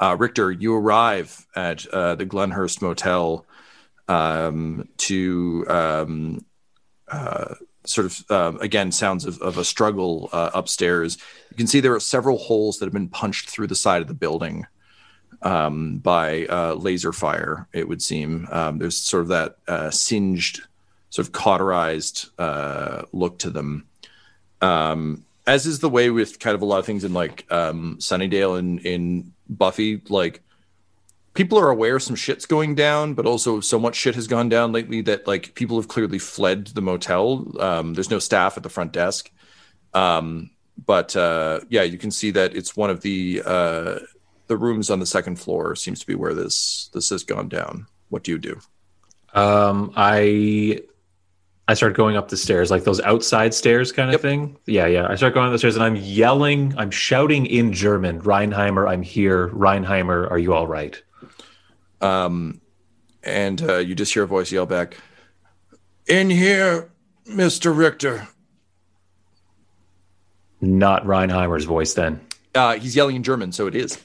Uh, 0.02 0.18
Richter, 0.20 0.52
you 0.52 0.76
arrive 0.76 1.48
at 1.56 1.86
uh, 1.88 2.16
the 2.16 2.26
Glenhurst 2.26 2.82
Motel 2.82 3.46
um, 4.10 4.90
to 4.98 5.66
um, 5.70 6.46
uh, 7.08 7.56
sort 7.86 8.08
of, 8.08 8.32
um 8.32 8.60
again, 8.60 8.92
sounds 8.92 9.24
of, 9.24 9.42
of 9.42 9.58
a 9.58 9.64
struggle 9.64 10.30
upstairs. 10.34 11.18
You 11.52 11.58
can 11.58 11.68
see 11.68 11.80
there 11.80 11.96
are 11.96 12.02
several 12.02 12.38
holes 12.38 12.80
that 12.80 12.86
have 12.86 12.94
been 12.94 13.08
punched 13.08 13.50
through 13.50 13.68
the 13.68 13.76
side 13.76 14.02
of 14.02 14.10
the 14.10 14.14
building 14.14 14.66
um, 15.42 15.98
by 15.98 16.46
uh, 16.46 16.76
laser 16.76 17.12
fire, 17.12 17.68
it 17.74 17.88
would 17.88 18.02
seem. 18.02 18.48
Um, 18.52 18.78
there's 18.78 18.98
sort 18.98 19.22
of 19.22 19.28
that 19.30 19.58
uh, 19.68 19.90
singed, 19.90 20.62
sort 21.10 21.28
of 21.28 21.34
cauterized 21.34 22.30
uh, 22.38 23.04
look 23.12 23.40
to 23.40 23.50
them. 23.50 23.88
Um, 24.62 25.26
as 25.48 25.66
is 25.66 25.80
the 25.80 25.90
way 25.90 26.10
with 26.10 26.40
kind 26.40 26.56
of 26.56 26.62
a 26.62 26.66
lot 26.66 26.80
of 26.80 26.86
things 26.86 27.04
in 27.04 27.14
like 27.14 27.46
um, 27.52 27.98
Sunnydale 28.00 28.60
and 28.60 28.80
in 28.86 29.34
Buffy, 29.50 30.02
like 30.08 30.42
people 31.34 31.58
are 31.58 31.70
aware 31.70 32.00
some 32.00 32.16
shit's 32.16 32.46
going 32.46 32.76
down, 32.76 33.14
but 33.14 33.26
also 33.26 33.60
so 33.60 33.80
much 33.80 33.96
shit 33.96 34.16
has 34.16 34.28
gone 34.28 34.50
down 34.50 34.72
lately 34.72 35.02
that 35.02 35.28
like 35.28 35.56
people 35.56 35.78
have 35.78 35.88
clearly 35.88 36.20
fled 36.20 36.68
the 36.68 36.82
motel. 36.82 37.52
Um, 37.60 37.94
there's 37.94 38.12
no 38.12 38.20
staff 38.20 38.58
at 38.58 38.64
the 38.64 38.70
front 38.70 38.92
desk. 38.92 39.32
Um, 39.94 40.52
but 40.86 41.16
uh, 41.16 41.62
yeah, 41.70 41.84
you 41.84 41.98
can 41.98 42.12
see 42.12 42.32
that 42.32 42.56
it's 42.56 42.76
one 42.76 42.90
of 42.90 43.02
the 43.02 43.42
uh, 43.46 44.00
the 44.52 44.58
rooms 44.58 44.90
on 44.90 45.00
the 45.00 45.06
second 45.06 45.38
floor 45.38 45.78
seems 45.78 46.02
to 46.02 46.06
be 46.06 46.14
where 46.14 46.34
this 46.34 46.90
this 46.94 47.10
has 47.10 47.24
gone 47.24 47.48
down. 47.48 47.88
What 48.10 48.24
do 48.26 48.32
you 48.32 48.38
do? 48.38 48.60
Um, 49.34 49.94
I 49.96 50.82
I 51.70 51.74
start 51.76 51.96
going 51.96 52.18
up 52.18 52.28
the 52.28 52.36
stairs, 52.36 52.70
like 52.70 52.84
those 52.84 53.00
outside 53.00 53.54
stairs 53.54 53.94
kind 53.94 54.10
of 54.10 54.16
Yep. 54.16 54.22
thing. 54.22 54.58
Yeah, 54.66 54.88
yeah. 54.88 55.08
I 55.08 55.16
start 55.16 55.34
going 55.34 55.46
up 55.48 55.54
the 55.54 55.58
stairs 55.58 55.76
and 55.78 55.86
I'm 55.86 55.96
yelling, 55.96 56.74
I'm 56.78 56.92
shouting 56.92 57.46
in 57.46 57.72
German, 57.72 58.20
Reinheimer, 58.22 58.90
I'm 58.92 59.02
here. 59.02 59.48
Reinheimer, 59.48 60.30
are 60.30 60.38
you 60.38 60.54
all 60.54 60.68
right? 60.68 61.02
Um, 62.02 62.60
and 63.24 63.62
uh, 63.62 63.78
you 63.78 63.96
just 63.96 64.14
hear 64.14 64.24
a 64.24 64.28
voice 64.28 64.52
yell 64.52 64.66
back, 64.66 64.98
"In 66.08 66.30
here, 66.30 66.92
Mister 67.26 67.72
Richter." 67.72 68.28
Not 70.60 71.06
Reinheimer's 71.06 71.64
voice 71.64 71.94
then. 71.94 72.20
Uh, 72.54 72.74
he's 72.76 72.98
yelling 72.98 73.16
in 73.16 73.24
German, 73.24 73.54
so 73.54 73.68
it 73.68 73.76
is. 73.76 73.98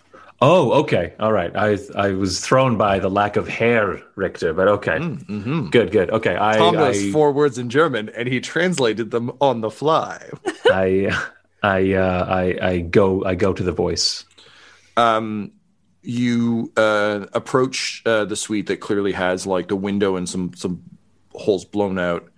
Oh, 0.42 0.72
okay. 0.80 1.14
All 1.18 1.32
right. 1.32 1.54
I 1.56 1.78
I 1.94 2.10
was 2.10 2.40
thrown 2.40 2.76
by 2.76 2.98
the 2.98 3.08
lack 3.08 3.36
of 3.36 3.48
hair, 3.48 4.02
Richter, 4.16 4.52
but 4.52 4.68
okay. 4.68 4.98
Mm-hmm. 4.98 5.68
Good, 5.68 5.90
good. 5.90 6.10
Okay. 6.10 6.36
I 6.38 6.58
Tom 6.58 6.74
knows 6.74 7.02
I, 7.02 7.10
four 7.10 7.32
words 7.32 7.56
in 7.58 7.70
German, 7.70 8.10
and 8.10 8.28
he 8.28 8.40
translated 8.40 9.10
them 9.10 9.32
on 9.40 9.62
the 9.62 9.70
fly. 9.70 10.28
I 10.66 11.16
I 11.62 11.94
uh 11.94 12.26
I 12.28 12.58
I 12.60 12.78
go 12.80 13.24
I 13.24 13.34
go 13.34 13.52
to 13.54 13.62
the 13.62 13.72
voice. 13.72 14.24
Um, 14.98 15.52
you 16.02 16.72
uh, 16.76 17.26
approach 17.32 18.02
uh, 18.06 18.24
the 18.24 18.36
suite 18.36 18.66
that 18.66 18.78
clearly 18.78 19.12
has 19.12 19.46
like 19.46 19.68
the 19.68 19.76
window 19.76 20.16
and 20.16 20.28
some 20.28 20.52
some 20.54 20.82
holes 21.32 21.64
blown 21.64 21.98
out. 21.98 22.28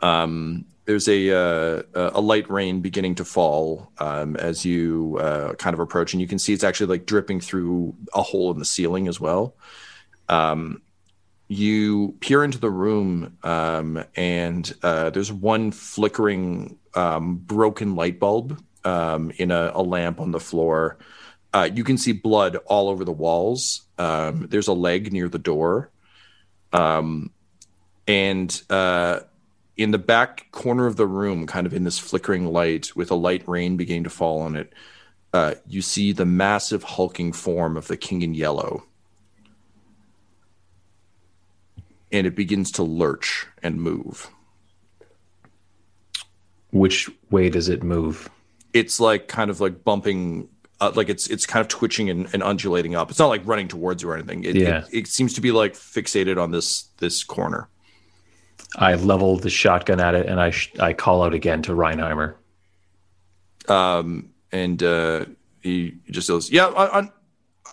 Um, 0.00 0.66
there's 0.90 1.06
a 1.06 1.30
uh, 1.30 1.82
a 1.94 2.20
light 2.20 2.50
rain 2.50 2.80
beginning 2.80 3.14
to 3.14 3.24
fall 3.24 3.92
um, 3.98 4.34
as 4.34 4.64
you 4.64 5.18
uh, 5.20 5.54
kind 5.54 5.72
of 5.72 5.78
approach, 5.78 6.12
and 6.12 6.20
you 6.20 6.26
can 6.26 6.40
see 6.40 6.52
it's 6.52 6.64
actually 6.64 6.88
like 6.88 7.06
dripping 7.06 7.38
through 7.38 7.94
a 8.12 8.22
hole 8.22 8.50
in 8.50 8.58
the 8.58 8.64
ceiling 8.64 9.06
as 9.06 9.20
well. 9.20 9.54
Um, 10.28 10.82
you 11.46 12.16
peer 12.18 12.42
into 12.42 12.58
the 12.58 12.70
room, 12.70 13.38
um, 13.44 14.02
and 14.16 14.74
uh, 14.82 15.10
there's 15.10 15.32
one 15.32 15.70
flickering 15.70 16.76
um, 16.96 17.36
broken 17.36 17.94
light 17.94 18.18
bulb 18.18 18.60
um, 18.84 19.30
in 19.36 19.52
a, 19.52 19.70
a 19.72 19.82
lamp 19.84 20.18
on 20.18 20.32
the 20.32 20.40
floor. 20.40 20.98
Uh, 21.54 21.68
you 21.72 21.84
can 21.84 21.98
see 21.98 22.10
blood 22.10 22.56
all 22.66 22.88
over 22.88 23.04
the 23.04 23.12
walls. 23.12 23.82
Um, 23.96 24.48
there's 24.50 24.66
a 24.66 24.72
leg 24.72 25.12
near 25.12 25.28
the 25.28 25.38
door. 25.38 25.92
And 26.72 28.60
uh, 28.68 29.20
in 29.80 29.92
the 29.92 29.98
back 29.98 30.52
corner 30.52 30.86
of 30.86 30.96
the 30.96 31.06
room, 31.06 31.46
kind 31.46 31.66
of 31.66 31.72
in 31.72 31.84
this 31.84 31.98
flickering 31.98 32.44
light, 32.44 32.94
with 32.94 33.10
a 33.10 33.14
light 33.14 33.42
rain 33.48 33.78
beginning 33.78 34.04
to 34.04 34.10
fall 34.10 34.42
on 34.42 34.54
it, 34.54 34.74
uh, 35.32 35.54
you 35.66 35.80
see 35.80 36.12
the 36.12 36.26
massive 36.26 36.82
hulking 36.82 37.32
form 37.32 37.78
of 37.78 37.88
the 37.88 37.96
king 37.96 38.20
in 38.20 38.34
yellow. 38.34 38.84
And 42.12 42.26
it 42.26 42.34
begins 42.34 42.72
to 42.72 42.82
lurch 42.82 43.46
and 43.62 43.80
move. 43.80 44.28
Which 46.72 47.08
way 47.30 47.48
does 47.48 47.70
it 47.70 47.82
move? 47.82 48.28
It's 48.74 49.00
like 49.00 49.28
kind 49.28 49.50
of 49.50 49.62
like 49.62 49.82
bumping, 49.82 50.48
uh, 50.78 50.92
like 50.94 51.08
it's 51.08 51.26
it's 51.28 51.46
kind 51.46 51.62
of 51.62 51.68
twitching 51.68 52.10
and, 52.10 52.28
and 52.34 52.42
undulating 52.42 52.94
up. 52.94 53.08
It's 53.08 53.18
not 53.18 53.28
like 53.28 53.46
running 53.46 53.68
towards 53.68 54.02
you 54.02 54.10
or 54.10 54.14
anything. 54.14 54.44
It, 54.44 54.56
Yeah. 54.56 54.84
it, 54.92 54.98
it 54.98 55.06
seems 55.06 55.32
to 55.34 55.40
be 55.40 55.52
like 55.52 55.72
fixated 55.72 56.36
on 56.40 56.50
this 56.50 56.82
this 56.98 57.24
corner. 57.24 57.68
I 58.76 58.94
level 58.94 59.36
the 59.36 59.50
shotgun 59.50 60.00
at 60.00 60.14
it 60.14 60.26
and 60.26 60.40
I 60.40 60.50
sh- 60.50 60.72
I 60.78 60.92
call 60.92 61.22
out 61.22 61.34
again 61.34 61.62
to 61.62 61.72
Reinheimer. 61.72 62.34
Um, 63.68 64.30
and 64.52 64.82
uh, 64.82 65.26
he 65.60 65.94
just 66.10 66.28
goes, 66.28 66.50
"Yeah, 66.50 66.66
un- 66.66 66.90
un- 66.92 67.12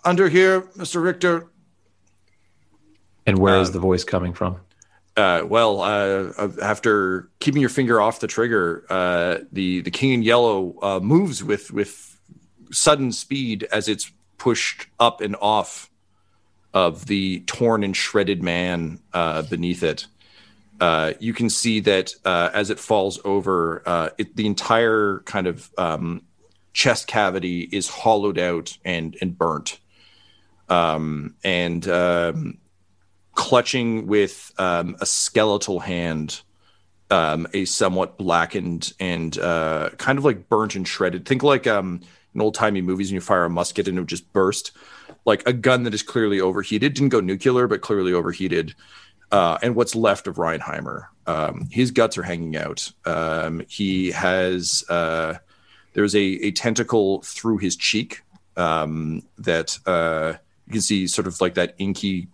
under 0.03 0.29
here, 0.29 0.67
Mister 0.75 0.99
Richter." 1.01 1.47
And 3.25 3.39
where 3.39 3.59
is 3.59 3.71
the 3.71 3.79
voice 3.79 4.03
coming 4.03 4.33
from? 4.33 4.57
Uh, 5.17 5.43
well, 5.45 5.81
uh, 5.81 6.49
after 6.61 7.29
keeping 7.39 7.59
your 7.59 7.69
finger 7.69 7.99
off 7.99 8.19
the 8.19 8.27
trigger, 8.27 8.85
uh, 8.89 9.39
the 9.51 9.81
the 9.81 9.91
king 9.91 10.13
in 10.13 10.21
yellow 10.23 10.75
uh, 10.81 10.99
moves 10.99 11.43
with 11.43 11.71
with 11.71 12.19
sudden 12.71 13.11
speed 13.11 13.67
as 13.71 13.87
it's 13.87 14.11
pushed 14.37 14.87
up 14.99 15.21
and 15.21 15.35
off 15.41 15.89
of 16.73 17.07
the 17.07 17.39
torn 17.47 17.83
and 17.83 17.97
shredded 17.97 18.43
man 18.43 18.99
uh, 19.13 19.41
beneath 19.41 19.81
it. 19.83 20.05
Uh, 20.79 21.13
you 21.19 21.33
can 21.33 21.49
see 21.49 21.79
that 21.81 22.11
uh, 22.23 22.49
as 22.53 22.69
it 22.69 22.79
falls 22.79 23.19
over, 23.25 23.81
uh, 23.85 24.09
it, 24.17 24.35
the 24.35 24.45
entire 24.45 25.23
kind 25.25 25.47
of 25.47 25.71
um, 25.77 26.21
chest 26.73 27.07
cavity 27.07 27.61
is 27.71 27.89
hollowed 27.89 28.37
out 28.37 28.77
and 28.85 29.17
and 29.21 29.37
burnt. 29.37 29.79
Um, 30.69 31.35
and 31.43 31.87
um, 31.87 32.57
clutching 33.33 34.07
with 34.07 34.51
um, 34.57 34.97
a 34.99 35.05
skeletal 35.05 35.79
hand, 35.79 36.41
um, 37.09 37.47
a 37.53 37.65
somewhat 37.65 38.17
blackened 38.17 38.93
and 38.99 39.37
uh, 39.39 39.91
kind 39.97 40.17
of 40.17 40.25
like 40.25 40.49
burnt 40.49 40.75
and 40.75 40.87
shredded. 40.87 41.25
Think 41.25 41.43
like 41.43 41.65
um, 41.67 42.01
in 42.35 42.41
old 42.41 42.55
timey 42.55 42.81
movies 42.81 43.09
when 43.09 43.15
you 43.15 43.21
fire 43.21 43.45
a 43.45 43.49
musket 43.49 43.87
and 43.87 43.97
it 43.97 44.01
would 44.01 44.09
just 44.09 44.31
burst, 44.33 44.71
like 45.25 45.47
a 45.47 45.53
gun 45.53 45.83
that 45.83 45.93
is 45.93 46.03
clearly 46.03 46.41
overheated. 46.41 46.93
Didn't 46.93 47.09
go 47.09 47.21
nuclear, 47.21 47.67
but 47.67 47.81
clearly 47.81 48.13
overheated. 48.13 48.75
Uh, 49.31 49.57
and 49.61 49.75
what's 49.75 49.93
left 49.95 50.27
of 50.27 50.35
Reinheimer, 50.37 51.07
um, 51.25 51.67
his 51.71 51.91
guts 51.91 52.17
are 52.17 52.23
hanging 52.23 52.55
out. 52.55 52.91
Um, 53.05 53.61
he 53.67 54.11
has 54.11 54.83
uh, 54.89 55.35
there's 55.93 56.15
a, 56.15 56.19
a 56.45 56.51
tentacle 56.51 57.21
through 57.23 57.57
his 57.57 57.75
cheek 57.75 58.21
um, 58.55 59.23
that 59.37 59.77
uh, 59.85 60.33
you 60.67 60.71
can 60.73 60.81
see 60.81 61.07
sort 61.07 61.27
of 61.27 61.39
like 61.41 61.55
that 61.55 61.75
inky 61.77 62.27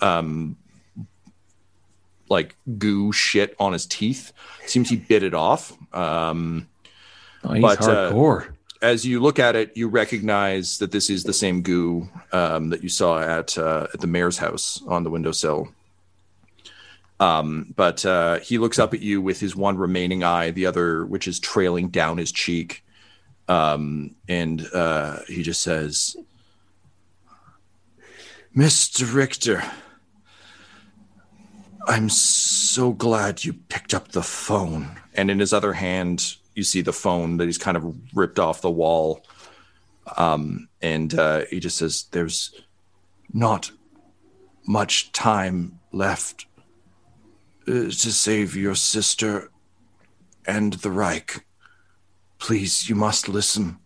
um 0.00 0.56
like 2.28 2.56
goo 2.78 3.12
shit 3.12 3.54
on 3.60 3.72
his 3.72 3.86
teeth 3.86 4.32
seems 4.66 4.88
he 4.88 4.96
bit 4.96 5.22
it 5.22 5.34
off 5.34 5.72
um 5.94 6.66
Oh, 7.44 7.52
he's 7.52 7.62
But, 7.62 7.82
uh, 7.82 8.10
hardcore. 8.10 8.54
as 8.80 9.04
you 9.04 9.20
look 9.20 9.38
at 9.38 9.54
it 9.54 9.76
you 9.76 9.88
recognize 9.88 10.78
that 10.78 10.90
this 10.90 11.10
is 11.10 11.22
the 11.24 11.32
same 11.34 11.62
goo 11.62 12.08
um 12.32 12.70
that 12.70 12.82
you 12.82 12.88
saw 12.88 13.20
at 13.20 13.56
uh 13.58 13.86
at 13.92 14.00
the 14.00 14.06
mayor's 14.06 14.38
house 14.38 14.82
on 14.88 15.04
the 15.04 15.10
windowsill 15.10 15.68
um 17.20 17.72
but 17.76 18.04
uh 18.04 18.38
he 18.40 18.58
looks 18.58 18.78
up 18.78 18.92
at 18.92 19.00
you 19.00 19.22
with 19.22 19.40
his 19.40 19.54
one 19.54 19.76
remaining 19.76 20.24
eye 20.24 20.50
the 20.50 20.66
other 20.66 21.04
which 21.06 21.28
is 21.28 21.38
trailing 21.38 21.88
down 21.88 22.18
his 22.18 22.32
cheek 22.32 22.84
um 23.48 24.14
and 24.28 24.66
uh 24.74 25.18
he 25.28 25.42
just 25.42 25.62
says 25.62 26.16
Mr. 28.56 29.12
Richter, 29.12 29.64
I'm 31.88 32.08
so 32.08 32.92
glad 32.92 33.44
you 33.44 33.52
picked 33.52 33.92
up 33.92 34.12
the 34.12 34.22
phone. 34.22 34.96
And 35.12 35.28
in 35.28 35.40
his 35.40 35.52
other 35.52 35.72
hand, 35.72 36.36
you 36.54 36.62
see 36.62 36.80
the 36.80 36.92
phone 36.92 37.38
that 37.38 37.46
he's 37.46 37.58
kind 37.58 37.76
of 37.76 37.96
ripped 38.14 38.38
off 38.38 38.60
the 38.60 38.70
wall. 38.70 39.24
Um, 40.16 40.68
and 40.80 41.12
uh, 41.18 41.46
he 41.50 41.58
just 41.58 41.78
says, 41.78 42.04
There's 42.12 42.54
not 43.32 43.72
much 44.68 45.10
time 45.10 45.80
left 45.90 46.46
Uh, 47.66 47.88
to 47.88 48.12
save 48.12 48.54
your 48.54 48.74
sister 48.74 49.50
and 50.46 50.74
the 50.74 50.90
Reich. 50.90 51.46
Please, 52.38 52.90
you 52.90 52.94
must 52.94 53.26
listen. 53.26 53.78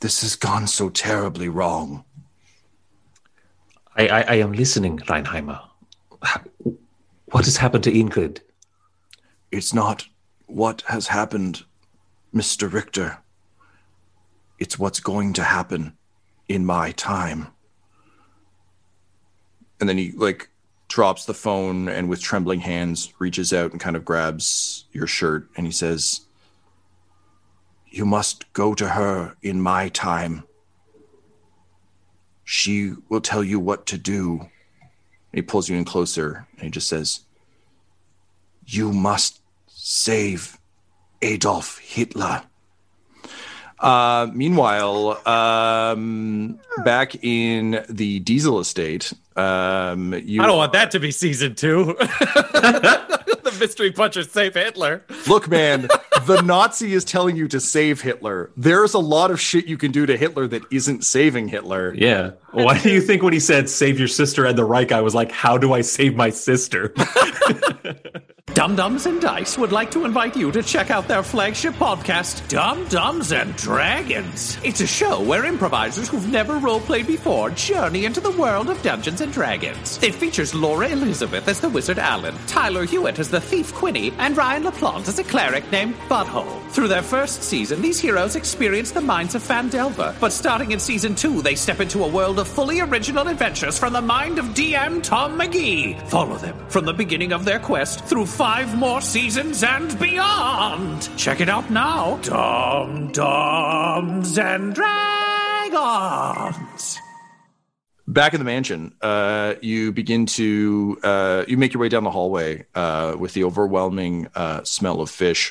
This 0.00 0.22
has 0.22 0.36
gone 0.36 0.66
so 0.66 0.88
terribly 0.88 1.50
wrong. 1.50 2.04
I, 3.94 4.08
I, 4.08 4.20
I 4.22 4.34
am 4.36 4.54
listening, 4.54 5.00
Reinheimer. 5.00 5.60
What 7.26 7.44
has 7.44 7.58
happened 7.58 7.84
to 7.84 7.92
Ingrid? 7.92 8.40
It's 9.50 9.74
not 9.74 10.06
what 10.46 10.82
has 10.86 11.08
happened, 11.08 11.64
Mr. 12.34 12.72
Richter. 12.72 13.18
It's 14.58 14.78
what's 14.78 15.00
going 15.00 15.34
to 15.34 15.44
happen 15.44 15.98
in 16.48 16.64
my 16.64 16.92
time. 16.92 17.48
And 19.78 19.86
then 19.90 19.98
he 19.98 20.12
like 20.12 20.48
drops 20.92 21.24
the 21.24 21.32
phone 21.32 21.88
and 21.88 22.06
with 22.06 22.20
trembling 22.20 22.60
hands 22.60 23.14
reaches 23.18 23.50
out 23.50 23.70
and 23.70 23.80
kind 23.80 23.96
of 23.96 24.04
grabs 24.04 24.84
your 24.92 25.06
shirt 25.06 25.48
and 25.56 25.64
he 25.64 25.72
says, 25.72 26.20
You 27.88 28.04
must 28.04 28.52
go 28.52 28.74
to 28.74 28.90
her 28.90 29.34
in 29.40 29.62
my 29.62 29.88
time. 29.88 30.44
She 32.44 32.92
will 33.08 33.22
tell 33.22 33.42
you 33.42 33.58
what 33.58 33.86
to 33.86 33.96
do. 33.96 34.40
And 34.40 34.50
he 35.32 35.40
pulls 35.40 35.70
you 35.70 35.78
in 35.78 35.86
closer 35.86 36.46
and 36.56 36.64
he 36.64 36.70
just 36.70 36.88
says, 36.90 37.20
You 38.66 38.92
must 38.92 39.40
save 39.68 40.58
Adolf 41.22 41.78
Hitler. 41.78 42.42
Uh, 43.82 44.28
meanwhile, 44.32 45.20
um, 45.28 46.58
back 46.84 47.16
in 47.24 47.84
the 47.88 48.20
Diesel 48.20 48.60
estate, 48.60 49.12
um, 49.36 50.14
you 50.24 50.40
I 50.40 50.46
don't 50.46 50.56
want 50.56 50.72
that 50.72 50.92
to 50.92 51.00
be 51.00 51.10
season 51.10 51.56
two. 51.56 51.96
the 53.52 53.58
mystery 53.58 53.92
puncher 53.92 54.22
save 54.22 54.54
Hitler. 54.54 55.04
Look, 55.26 55.48
man, 55.48 55.88
the 56.26 56.40
Nazi 56.42 56.94
is 56.94 57.04
telling 57.04 57.36
you 57.36 57.48
to 57.48 57.60
save 57.60 58.00
Hitler. 58.00 58.50
There's 58.56 58.94
a 58.94 58.98
lot 58.98 59.30
of 59.30 59.40
shit 59.40 59.66
you 59.66 59.76
can 59.76 59.92
do 59.92 60.06
to 60.06 60.16
Hitler 60.16 60.46
that 60.48 60.62
isn't 60.70 61.04
saving 61.04 61.48
Hitler. 61.48 61.94
Yeah. 61.94 62.32
Why 62.52 62.78
do 62.78 62.90
you 62.90 63.00
think 63.00 63.22
when 63.22 63.32
he 63.32 63.40
said 63.40 63.68
save 63.68 63.98
your 63.98 64.08
sister 64.08 64.44
and 64.44 64.58
the 64.58 64.64
Reich, 64.64 64.92
I 64.92 65.00
was 65.00 65.14
like, 65.14 65.32
how 65.32 65.56
do 65.56 65.72
I 65.72 65.80
save 65.80 66.14
my 66.16 66.30
sister? 66.30 66.94
Dumb 68.54 68.76
Dumbs 68.76 69.06
and 69.06 69.18
Dice 69.18 69.56
would 69.56 69.72
like 69.72 69.90
to 69.92 70.04
invite 70.04 70.36
you 70.36 70.52
to 70.52 70.62
check 70.62 70.90
out 70.90 71.08
their 71.08 71.22
flagship 71.22 71.72
podcast, 71.74 72.46
Dumb 72.48 72.86
Dumbs 72.88 73.32
and 73.32 73.56
Dragons. 73.56 74.58
It's 74.62 74.82
a 74.82 74.86
show 74.86 75.22
where 75.22 75.46
improvisers 75.46 76.08
who've 76.08 76.30
never 76.30 76.60
roleplayed 76.60 77.06
before 77.06 77.48
journey 77.50 78.04
into 78.04 78.20
the 78.20 78.30
world 78.32 78.68
of 78.68 78.82
Dungeons 78.82 79.22
and 79.22 79.32
Dragons. 79.32 79.98
It 80.02 80.14
features 80.14 80.54
Laura 80.54 80.88
Elizabeth 80.88 81.48
as 81.48 81.60
the 81.60 81.70
wizard 81.70 81.98
Alan, 81.98 82.36
Tyler 82.46 82.84
Hewitt 82.84 83.18
as 83.18 83.30
the 83.30 83.40
thief 83.42 83.74
Quinny, 83.74 84.12
and 84.18 84.36
Ryan 84.36 84.64
LaPlante 84.64 85.08
as 85.08 85.18
a 85.18 85.24
cleric 85.24 85.70
named 85.70 85.94
Butthole. 86.08 86.60
Through 86.70 86.88
their 86.88 87.02
first 87.02 87.42
season, 87.42 87.82
these 87.82 88.00
heroes 88.00 88.36
experience 88.36 88.92
the 88.92 89.00
Mines 89.00 89.34
of 89.34 89.42
Phandelver, 89.42 90.18
but 90.20 90.32
starting 90.32 90.70
in 90.70 90.80
season 90.80 91.14
two, 91.14 91.42
they 91.42 91.54
step 91.54 91.80
into 91.80 92.04
a 92.04 92.08
world 92.08 92.38
of 92.38 92.48
fully 92.48 92.80
original 92.80 93.28
adventures 93.28 93.78
from 93.78 93.92
the 93.92 94.00
mind 94.00 94.38
of 94.38 94.46
DM 94.46 95.02
Tom 95.02 95.38
McGee. 95.38 96.00
Follow 96.08 96.36
them 96.36 96.56
from 96.68 96.86
the 96.86 96.94
beginning 96.94 97.32
of 97.32 97.44
their 97.44 97.58
quest 97.58 98.04
through 98.04 98.26
five 98.26 98.76
more 98.76 99.00
seasons 99.00 99.62
and 99.62 99.98
beyond. 99.98 101.10
Check 101.18 101.40
it 101.40 101.48
out 101.48 101.70
now. 101.70 102.18
Dumb 102.22 103.12
Dumbs 103.12 104.38
and 104.38 104.74
Dragons. 104.74 107.01
Back 108.12 108.34
in 108.34 108.40
the 108.40 108.44
mansion, 108.44 108.94
uh, 109.00 109.54
you 109.62 109.90
begin 109.90 110.26
to 110.26 110.98
uh, 111.02 111.44
you 111.48 111.56
make 111.56 111.72
your 111.72 111.80
way 111.80 111.88
down 111.88 112.04
the 112.04 112.10
hallway 112.10 112.66
uh, 112.74 113.16
with 113.18 113.32
the 113.32 113.42
overwhelming 113.44 114.28
uh, 114.34 114.62
smell 114.64 115.00
of 115.00 115.08
fish, 115.08 115.50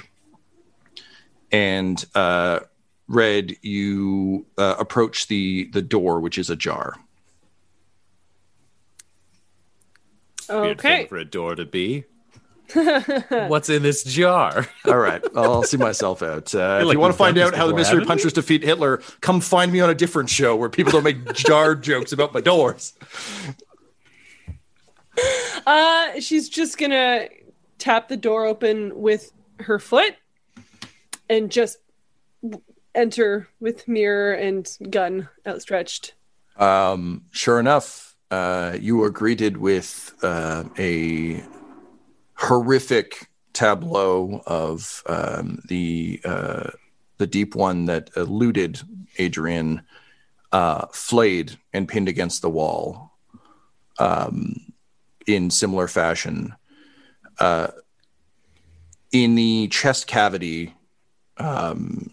and 1.51 2.05
uh, 2.13 2.59
Red, 3.07 3.55
you 3.63 4.45
uh, 4.59 4.75
approach 4.77 5.27
the 5.27 5.71
the 5.73 5.81
door, 5.81 6.19
which 6.19 6.37
is 6.37 6.51
ajar. 6.51 6.97
Weird 10.47 10.77
Okay. 10.77 10.97
thing 10.99 11.07
for 11.07 11.17
a 11.17 11.25
door 11.25 11.55
to 11.55 11.65
be. 11.65 12.05
What's 13.47 13.69
in 13.69 13.83
this 13.83 14.03
jar? 14.03 14.67
All 14.85 14.97
right, 14.97 15.23
I'll 15.35 15.63
see 15.63 15.77
myself 15.77 16.21
out. 16.21 16.53
Uh, 16.53 16.79
if 16.81 16.87
like 16.87 16.93
you 16.95 16.99
want 16.99 17.13
to 17.13 17.17
find 17.17 17.37
out 17.37 17.55
how 17.55 17.67
the 17.67 17.73
mystery 17.73 17.95
haven't 17.95 18.07
punchers 18.07 18.33
defeat 18.33 18.63
Hitler, 18.63 19.01
come 19.21 19.41
find 19.41 19.71
me 19.71 19.79
on 19.81 19.89
a 19.89 19.95
different 19.95 20.29
show 20.29 20.55
where 20.55 20.69
people 20.69 20.91
don't 20.91 21.03
make 21.03 21.33
jar 21.33 21.75
jokes 21.75 22.11
about 22.11 22.33
my 22.33 22.41
doors. 22.41 22.93
Uh, 25.65 26.19
she's 26.19 26.49
just 26.49 26.77
gonna 26.77 27.27
tap 27.77 28.07
the 28.07 28.17
door 28.17 28.45
open 28.45 28.99
with 28.99 29.31
her 29.59 29.79
foot 29.79 30.15
and 31.29 31.51
just 31.51 31.77
enter 32.95 33.47
with 33.59 33.87
mirror 33.87 34.33
and 34.33 34.77
gun 34.89 35.29
outstretched. 35.45 36.13
Um, 36.57 37.23
sure 37.31 37.59
enough, 37.59 38.15
uh, 38.29 38.77
you 38.79 39.01
are 39.03 39.09
greeted 39.09 39.57
with 39.57 40.13
uh, 40.23 40.63
a 40.77 41.43
horrific 42.41 43.29
tableau 43.53 44.41
of 44.47 45.03
um, 45.07 45.61
the 45.67 46.19
uh, 46.25 46.69
the 47.17 47.27
deep 47.27 47.53
one 47.53 47.85
that 47.85 48.09
eluded 48.17 48.81
Adrian, 49.19 49.83
uh, 50.51 50.87
flayed 50.87 51.57
and 51.71 51.87
pinned 51.87 52.09
against 52.09 52.41
the 52.41 52.49
wall. 52.49 53.11
Um, 53.99 54.55
in 55.27 55.51
similar 55.51 55.87
fashion, 55.87 56.55
uh, 57.39 57.67
in 59.11 59.35
the 59.35 59.67
chest 59.67 60.07
cavity, 60.07 60.73
um, 61.37 62.11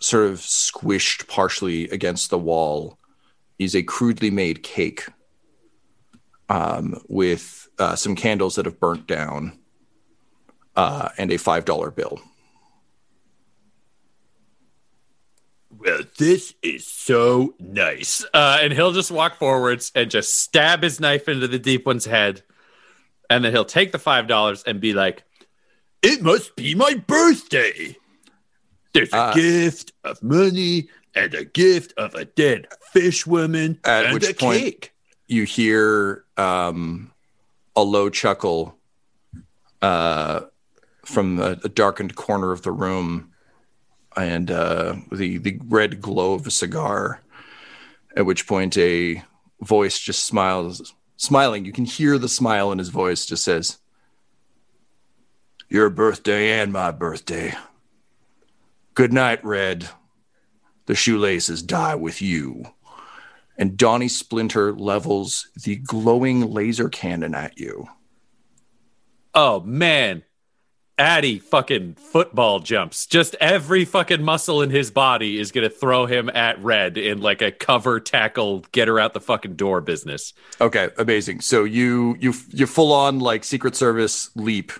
sort 0.00 0.26
of 0.26 0.38
squished 0.38 1.28
partially 1.28 1.88
against 1.90 2.30
the 2.30 2.38
wall 2.38 2.98
is 3.60 3.76
a 3.76 3.82
crudely 3.84 4.30
made 4.30 4.64
cake 4.64 5.06
um, 6.52 7.00
with 7.08 7.68
uh, 7.78 7.96
some 7.96 8.14
candles 8.14 8.56
that 8.56 8.66
have 8.66 8.78
burnt 8.78 9.06
down 9.06 9.58
uh, 10.76 11.08
and 11.16 11.32
a 11.32 11.38
five 11.38 11.64
dollar 11.64 11.90
bill. 11.90 12.20
Well, 15.70 16.02
this 16.18 16.54
is 16.62 16.86
so 16.86 17.54
nice. 17.58 18.24
Uh, 18.32 18.58
and 18.60 18.72
he'll 18.72 18.92
just 18.92 19.10
walk 19.10 19.38
forwards 19.38 19.90
and 19.94 20.10
just 20.10 20.34
stab 20.34 20.82
his 20.82 21.00
knife 21.00 21.28
into 21.28 21.48
the 21.48 21.58
deep 21.58 21.86
one's 21.86 22.04
head. 22.04 22.42
And 23.30 23.44
then 23.44 23.52
he'll 23.52 23.64
take 23.64 23.90
the 23.92 23.98
$5 23.98 24.64
and 24.66 24.80
be 24.80 24.92
like, 24.92 25.24
It 26.02 26.22
must 26.22 26.54
be 26.56 26.74
my 26.74 26.94
birthday. 27.06 27.96
There's 28.92 29.12
a 29.12 29.16
Uh, 29.16 29.34
gift 29.34 29.92
of 30.04 30.22
money 30.22 30.88
and 31.14 31.34
a 31.34 31.44
gift 31.44 31.94
of 31.96 32.14
a 32.14 32.26
dead 32.26 32.66
fish 32.92 33.26
woman 33.26 33.80
At 33.84 34.04
and 34.04 34.14
which 34.14 34.28
a 34.28 34.34
point- 34.34 34.60
cake. 34.60 34.91
You 35.32 35.44
hear 35.44 36.26
um, 36.36 37.10
a 37.74 37.82
low 37.82 38.10
chuckle 38.10 38.76
uh, 39.80 40.40
from 41.06 41.40
a, 41.40 41.56
a 41.64 41.70
darkened 41.70 42.14
corner 42.16 42.52
of 42.52 42.60
the 42.60 42.70
room, 42.70 43.32
and 44.14 44.50
uh, 44.50 44.96
the 45.10 45.38
the 45.38 45.58
red 45.64 46.02
glow 46.02 46.34
of 46.34 46.46
a 46.46 46.50
cigar. 46.50 47.22
At 48.14 48.26
which 48.26 48.46
point, 48.46 48.76
a 48.76 49.24
voice 49.62 49.98
just 49.98 50.26
smiles, 50.26 50.94
smiling. 51.16 51.64
You 51.64 51.72
can 51.72 51.86
hear 51.86 52.18
the 52.18 52.28
smile 52.28 52.70
in 52.70 52.76
his 52.76 52.90
voice. 52.90 53.24
Just 53.24 53.42
says, 53.42 53.78
"Your 55.70 55.88
birthday 55.88 56.60
and 56.60 56.74
my 56.74 56.90
birthday. 56.90 57.54
Good 58.92 59.14
night, 59.14 59.42
Red. 59.42 59.88
The 60.84 60.94
shoelaces 60.94 61.62
die 61.62 61.94
with 61.94 62.20
you." 62.20 62.66
And 63.62 63.76
Donnie 63.76 64.08
Splinter 64.08 64.72
levels 64.72 65.48
the 65.62 65.76
glowing 65.76 66.50
laser 66.50 66.88
cannon 66.88 67.32
at 67.32 67.60
you. 67.60 67.86
Oh, 69.34 69.60
man. 69.60 70.24
Addy 70.98 71.38
fucking 71.38 71.94
football 71.94 72.58
jumps. 72.58 73.06
Just 73.06 73.36
every 73.40 73.84
fucking 73.84 74.20
muscle 74.20 74.62
in 74.62 74.70
his 74.70 74.90
body 74.90 75.38
is 75.38 75.52
going 75.52 75.62
to 75.62 75.72
throw 75.72 76.06
him 76.06 76.28
at 76.30 76.60
Red 76.60 76.98
in 76.98 77.20
like 77.20 77.40
a 77.40 77.52
cover 77.52 78.00
tackle, 78.00 78.64
get 78.72 78.88
her 78.88 78.98
out 78.98 79.14
the 79.14 79.20
fucking 79.20 79.54
door 79.54 79.80
business. 79.80 80.32
Okay, 80.60 80.90
amazing. 80.98 81.40
So 81.40 81.62
you 81.62 82.16
you 82.18 82.34
you 82.48 82.66
full 82.66 82.92
on 82.92 83.20
like 83.20 83.44
Secret 83.44 83.76
Service 83.76 84.30
leap 84.34 84.72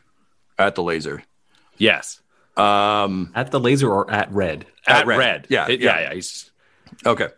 at 0.58 0.74
the 0.74 0.82
laser. 0.82 1.22
Yes. 1.78 2.20
Um, 2.56 3.30
At 3.36 3.52
the 3.52 3.60
laser 3.60 3.88
or 3.88 4.10
at 4.10 4.28
red? 4.32 4.66
At, 4.88 5.02
At 5.02 5.06
Red. 5.06 5.18
Red. 5.18 5.46
Yeah, 5.50 5.68
It- 5.68 5.78
yeah. 5.80 6.00
yeah, 6.00 6.08
yeah. 6.08 6.14
He's 6.14 6.50
okay, 7.06 7.28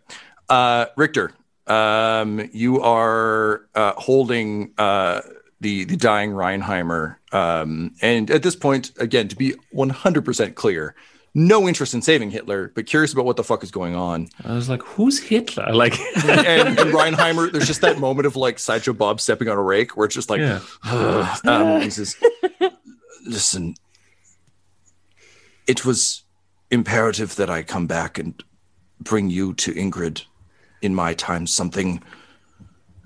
Richter, 0.49 1.31
um, 1.67 2.49
you 2.53 2.81
are 2.81 3.65
uh, 3.75 3.93
holding 3.97 4.73
uh, 4.77 5.21
the 5.61 5.85
the 5.85 5.97
dying 5.97 6.31
Reinheimer, 6.31 7.15
um, 7.31 7.93
and 8.01 8.29
at 8.29 8.43
this 8.43 8.55
point, 8.55 8.91
again, 8.99 9.27
to 9.29 9.35
be 9.35 9.55
one 9.71 9.89
hundred 9.89 10.25
percent 10.25 10.55
clear, 10.55 10.95
no 11.33 11.67
interest 11.67 11.93
in 11.93 12.01
saving 12.01 12.31
Hitler, 12.31 12.71
but 12.75 12.85
curious 12.85 13.11
about 13.13 13.25
what 13.25 13.35
the 13.35 13.43
fuck 13.43 13.63
is 13.63 13.71
going 13.71 13.95
on. 13.95 14.27
I 14.43 14.53
was 14.53 14.69
like, 14.69 14.81
who's 14.83 15.19
Hitler? 15.19 15.67
Like, 15.73 15.99
and, 16.23 16.79
and 16.79 16.91
Reinheimer, 16.91 17.51
there's 17.51 17.67
just 17.67 17.81
that 17.81 17.99
moment 17.99 18.25
of 18.25 18.35
like 18.35 18.57
Sideshow 18.59 18.93
Bob 18.93 19.19
stepping 19.19 19.49
on 19.49 19.57
a 19.57 19.61
rake 19.61 19.97
where 19.97 20.05
it's 20.05 20.15
just 20.15 20.29
like, 20.29 20.39
Yeah. 20.39 20.61
um, 21.45 21.81
he 21.81 21.89
says, 21.89 22.15
listen, 23.25 23.75
it 25.67 25.83
was 25.83 26.23
imperative 26.71 27.35
that 27.35 27.49
I 27.49 27.63
come 27.63 27.87
back 27.87 28.17
and 28.17 28.41
bring 29.01 29.29
you 29.29 29.53
to 29.55 29.73
Ingrid 29.73 30.23
in 30.81 30.95
my 30.95 31.13
time. 31.13 31.47
Something 31.47 32.01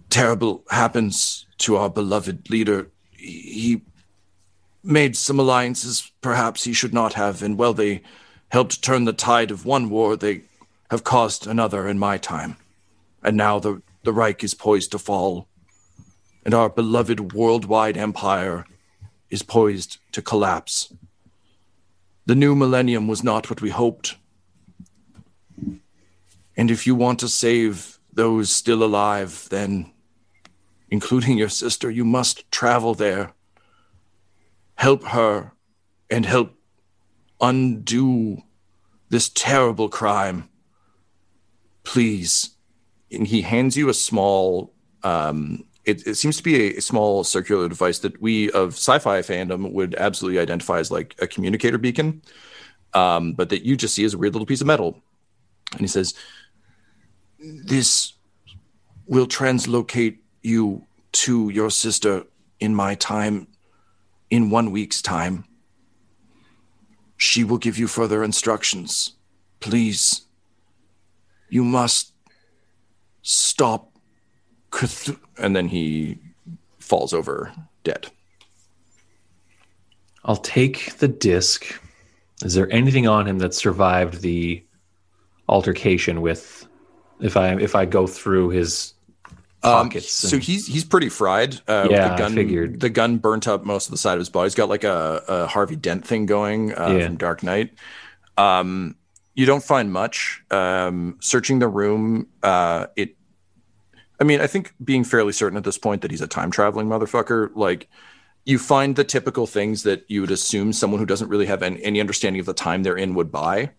terrible 0.09 0.63
happens 0.69 1.45
to 1.59 1.77
our 1.77 1.89
beloved 1.89 2.49
leader. 2.49 2.89
He 3.11 3.81
made 4.83 5.15
some 5.15 5.39
alliances 5.39 6.11
perhaps 6.21 6.63
he 6.63 6.73
should 6.73 6.93
not 6.93 7.13
have, 7.13 7.43
and 7.43 7.57
well, 7.57 7.73
they 7.73 8.01
helped 8.49 8.81
turn 8.81 9.05
the 9.05 9.13
tide 9.13 9.51
of 9.51 9.65
one 9.65 9.89
war. 9.89 10.15
They 10.15 10.43
have 10.89 11.03
caused 11.03 11.45
another 11.45 11.87
in 11.87 11.99
my 11.99 12.17
time. 12.17 12.57
And 13.21 13.37
now 13.37 13.59
the, 13.59 13.81
the 14.03 14.13
Reich 14.13 14.43
is 14.43 14.53
poised 14.53 14.91
to 14.91 14.99
fall, 14.99 15.47
and 16.45 16.53
our 16.53 16.69
beloved 16.69 17.33
worldwide 17.33 17.97
empire 17.97 18.65
is 19.29 19.43
poised 19.43 19.97
to 20.13 20.21
collapse. 20.21 20.91
The 22.25 22.35
new 22.35 22.55
millennium 22.55 23.07
was 23.07 23.23
not 23.23 23.49
what 23.49 23.61
we 23.61 23.69
hoped. 23.69 24.15
And 26.59 26.69
if 26.69 26.85
you 26.85 26.93
want 26.93 27.19
to 27.19 27.29
save 27.29 27.99
those 28.11 28.51
still 28.51 28.83
alive, 28.83 29.47
then, 29.49 29.93
including 30.91 31.37
your 31.37 31.47
sister, 31.47 31.89
you 31.89 32.03
must 32.03 32.51
travel 32.51 32.93
there. 32.93 33.31
Help 34.75 35.05
her 35.05 35.53
and 36.09 36.25
help 36.25 36.51
undo 37.39 38.43
this 39.07 39.29
terrible 39.29 39.87
crime. 39.87 40.49
Please. 41.85 42.57
And 43.09 43.25
he 43.25 43.41
hands 43.41 43.77
you 43.77 43.87
a 43.87 43.93
small, 43.93 44.73
um, 45.03 45.63
it, 45.85 46.05
it 46.05 46.15
seems 46.15 46.35
to 46.35 46.43
be 46.43 46.55
a, 46.73 46.79
a 46.79 46.81
small 46.81 47.23
circular 47.23 47.69
device 47.69 47.99
that 47.99 48.21
we 48.21 48.51
of 48.51 48.73
sci 48.73 48.99
fi 48.99 49.21
fandom 49.21 49.71
would 49.71 49.95
absolutely 49.95 50.41
identify 50.41 50.79
as 50.79 50.91
like 50.91 51.15
a 51.21 51.27
communicator 51.27 51.77
beacon, 51.77 52.21
um, 52.93 53.31
but 53.31 53.47
that 53.47 53.63
you 53.63 53.77
just 53.77 53.95
see 53.95 54.03
as 54.03 54.13
a 54.13 54.17
weird 54.17 54.33
little 54.33 54.45
piece 54.45 54.59
of 54.59 54.67
metal. 54.67 55.01
And 55.71 55.81
he 55.81 55.87
says, 55.87 56.15
This 57.39 58.13
will 59.07 59.27
translocate 59.27 60.19
you 60.43 60.85
to 61.11 61.49
your 61.49 61.71
sister 61.71 62.25
in 62.59 62.75
my 62.75 62.95
time. 62.95 63.47
in 64.29 64.49
one 64.49 64.71
week's 64.71 65.01
time. 65.01 65.45
She 67.17 67.43
will 67.43 67.57
give 67.57 67.77
you 67.77 67.87
further 67.87 68.23
instructions. 68.23 69.15
Please, 69.59 70.27
you 71.49 71.63
must 71.63 72.13
stop. 73.21 73.91
Cthul-" 74.71 75.19
And 75.37 75.55
then 75.55 75.69
he 75.69 76.19
falls 76.77 77.13
over 77.13 77.51
dead. 77.83 78.07
I'll 80.23 80.37
take 80.37 80.97
the 80.97 81.07
disc. 81.07 81.81
Is 82.43 82.53
there 82.53 82.71
anything 82.71 83.07
on 83.07 83.27
him 83.27 83.39
that 83.39 83.53
survived 83.53 84.21
the 84.21 84.63
altercation 85.47 86.21
with 86.21 86.67
if 87.19 87.37
I 87.37 87.53
if 87.55 87.75
I 87.75 87.85
go 87.85 88.07
through 88.07 88.49
his 88.49 88.93
Um, 89.63 89.89
pockets? 89.89 90.11
so 90.11 90.35
and- 90.35 90.43
he's 90.43 90.67
he's 90.67 90.85
pretty 90.85 91.09
fried. 91.09 91.55
Uh, 91.67 91.87
Yeah, 91.89 92.07
the 92.09 92.13
I 92.13 92.17
gun, 92.17 92.33
figured. 92.35 92.79
the 92.79 92.89
gun 92.89 93.17
burnt 93.17 93.47
up 93.47 93.65
most 93.65 93.87
of 93.87 93.91
the 93.91 93.97
side 93.97 94.13
of 94.13 94.19
his 94.19 94.29
body. 94.29 94.45
He's 94.47 94.55
got 94.55 94.69
like 94.69 94.83
a, 94.83 95.23
a 95.27 95.47
Harvey 95.47 95.75
Dent 95.75 96.05
thing 96.05 96.25
going 96.25 96.73
uh, 96.77 96.95
Yeah. 96.97 97.05
from 97.07 97.17
Dark 97.17 97.43
Knight. 97.43 97.73
Um, 98.37 98.95
you 99.35 99.45
don't 99.45 99.63
find 99.63 99.91
much. 99.91 100.43
Um, 100.51 101.17
searching 101.21 101.59
the 101.59 101.67
room, 101.67 102.27
uh, 102.43 102.87
it. 102.95 103.15
I 104.19 104.25
mean, 104.25 104.41
I 104.41 104.47
think 104.47 104.73
being 104.83 105.03
fairly 105.05 105.31
certain 105.31 105.57
at 105.57 105.63
this 105.63 105.77
point 105.77 106.01
that 106.01 106.11
he's 106.11 106.19
a 106.21 106.27
time 106.27 106.51
traveling 106.51 106.87
motherfucker, 106.87 107.51
like 107.55 107.87
you 108.45 108.59
find 108.59 108.95
the 108.97 109.03
typical 109.05 109.47
things 109.47 109.83
that 109.83 110.03
you 110.09 110.19
would 110.21 110.31
assume 110.31 110.73
someone 110.73 110.99
who 110.99 111.05
doesn't 111.05 111.29
really 111.29 111.45
have 111.45 111.63
any, 111.63 111.81
any 111.83 111.99
understanding 112.01 112.39
of 112.39 112.45
the 112.45 112.53
time 112.53 112.83
they're 112.83 112.97
in 112.97 113.13
would 113.13 113.31
buy. 113.31 113.71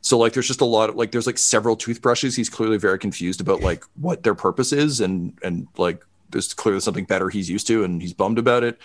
So 0.00 0.18
like 0.18 0.32
there's 0.32 0.46
just 0.46 0.60
a 0.60 0.66
lot 0.66 0.90
of 0.90 0.96
like 0.96 1.12
there's 1.12 1.26
like 1.26 1.38
several 1.38 1.76
toothbrushes. 1.76 2.36
He's 2.36 2.48
clearly 2.48 2.78
very 2.78 2.98
confused 2.98 3.40
about 3.40 3.60
like 3.60 3.84
what 3.96 4.22
their 4.22 4.34
purpose 4.34 4.72
is 4.72 5.00
and 5.00 5.36
and 5.42 5.68
like 5.76 6.04
there's 6.30 6.52
clearly 6.54 6.80
something 6.80 7.04
better 7.04 7.30
he's 7.30 7.50
used 7.50 7.66
to 7.68 7.84
and 7.84 8.00
he's 8.00 8.12
bummed 8.12 8.38
about 8.38 8.64
it. 8.64 8.78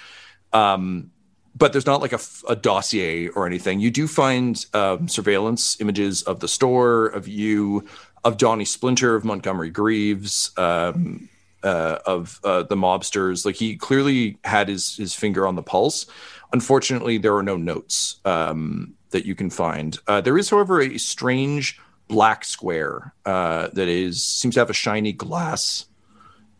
Um 0.51 1.11
but 1.55 1.71
there's 1.71 1.85
not 1.85 2.01
like 2.01 2.13
a 2.13 2.55
dossier 2.55 3.27
or 3.27 3.45
anything. 3.45 3.79
You 3.79 3.91
do 3.91 4.07
find 4.07 4.65
um, 4.73 5.07
surveillance 5.07 5.79
images 5.79 6.23
of 6.23 6.39
the 6.39 6.47
store, 6.47 7.07
of 7.07 7.27
you, 7.27 7.85
of 8.23 8.37
Donnie 8.37 8.65
Splinter, 8.65 9.15
of 9.15 9.23
Montgomery 9.23 9.69
Greaves, 9.69 10.51
um, 10.57 11.29
uh, 11.63 11.99
of 12.05 12.39
uh, 12.43 12.63
the 12.63 12.75
mobsters. 12.75 13.45
Like 13.45 13.55
he 13.55 13.75
clearly 13.75 14.37
had 14.43 14.67
his 14.67 14.97
his 14.97 15.13
finger 15.13 15.45
on 15.45 15.55
the 15.55 15.61
pulse. 15.61 16.07
Unfortunately, 16.53 17.17
there 17.17 17.35
are 17.35 17.43
no 17.43 17.57
notes 17.57 18.19
um, 18.25 18.93
that 19.09 19.25
you 19.25 19.35
can 19.35 19.49
find. 19.49 19.97
Uh, 20.07 20.21
there 20.21 20.37
is, 20.37 20.49
however, 20.49 20.81
a 20.81 20.97
strange 20.97 21.79
black 22.07 22.45
square 22.45 23.13
uh, 23.25 23.69
that 23.73 23.87
is 23.87 24.23
seems 24.23 24.53
to 24.53 24.61
have 24.61 24.69
a 24.69 24.73
shiny 24.73 25.11
glass 25.11 25.85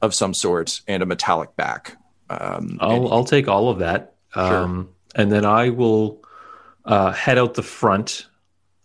of 0.02 0.14
some 0.14 0.34
sort 0.34 0.82
and 0.88 1.04
a 1.04 1.06
metallic 1.06 1.56
back. 1.56 1.96
Um, 2.30 2.78
I'll 2.82 3.12
I'll 3.14 3.24
take 3.24 3.48
all 3.48 3.70
of 3.70 3.80
that. 3.80 4.16
Um, 4.36 4.90
and 5.16 5.32
then 5.32 5.46
I 5.46 5.70
will 5.70 6.24
uh, 6.86 7.12
head 7.12 7.38
out 7.38 7.54
the 7.54 7.64
front, 7.64 8.28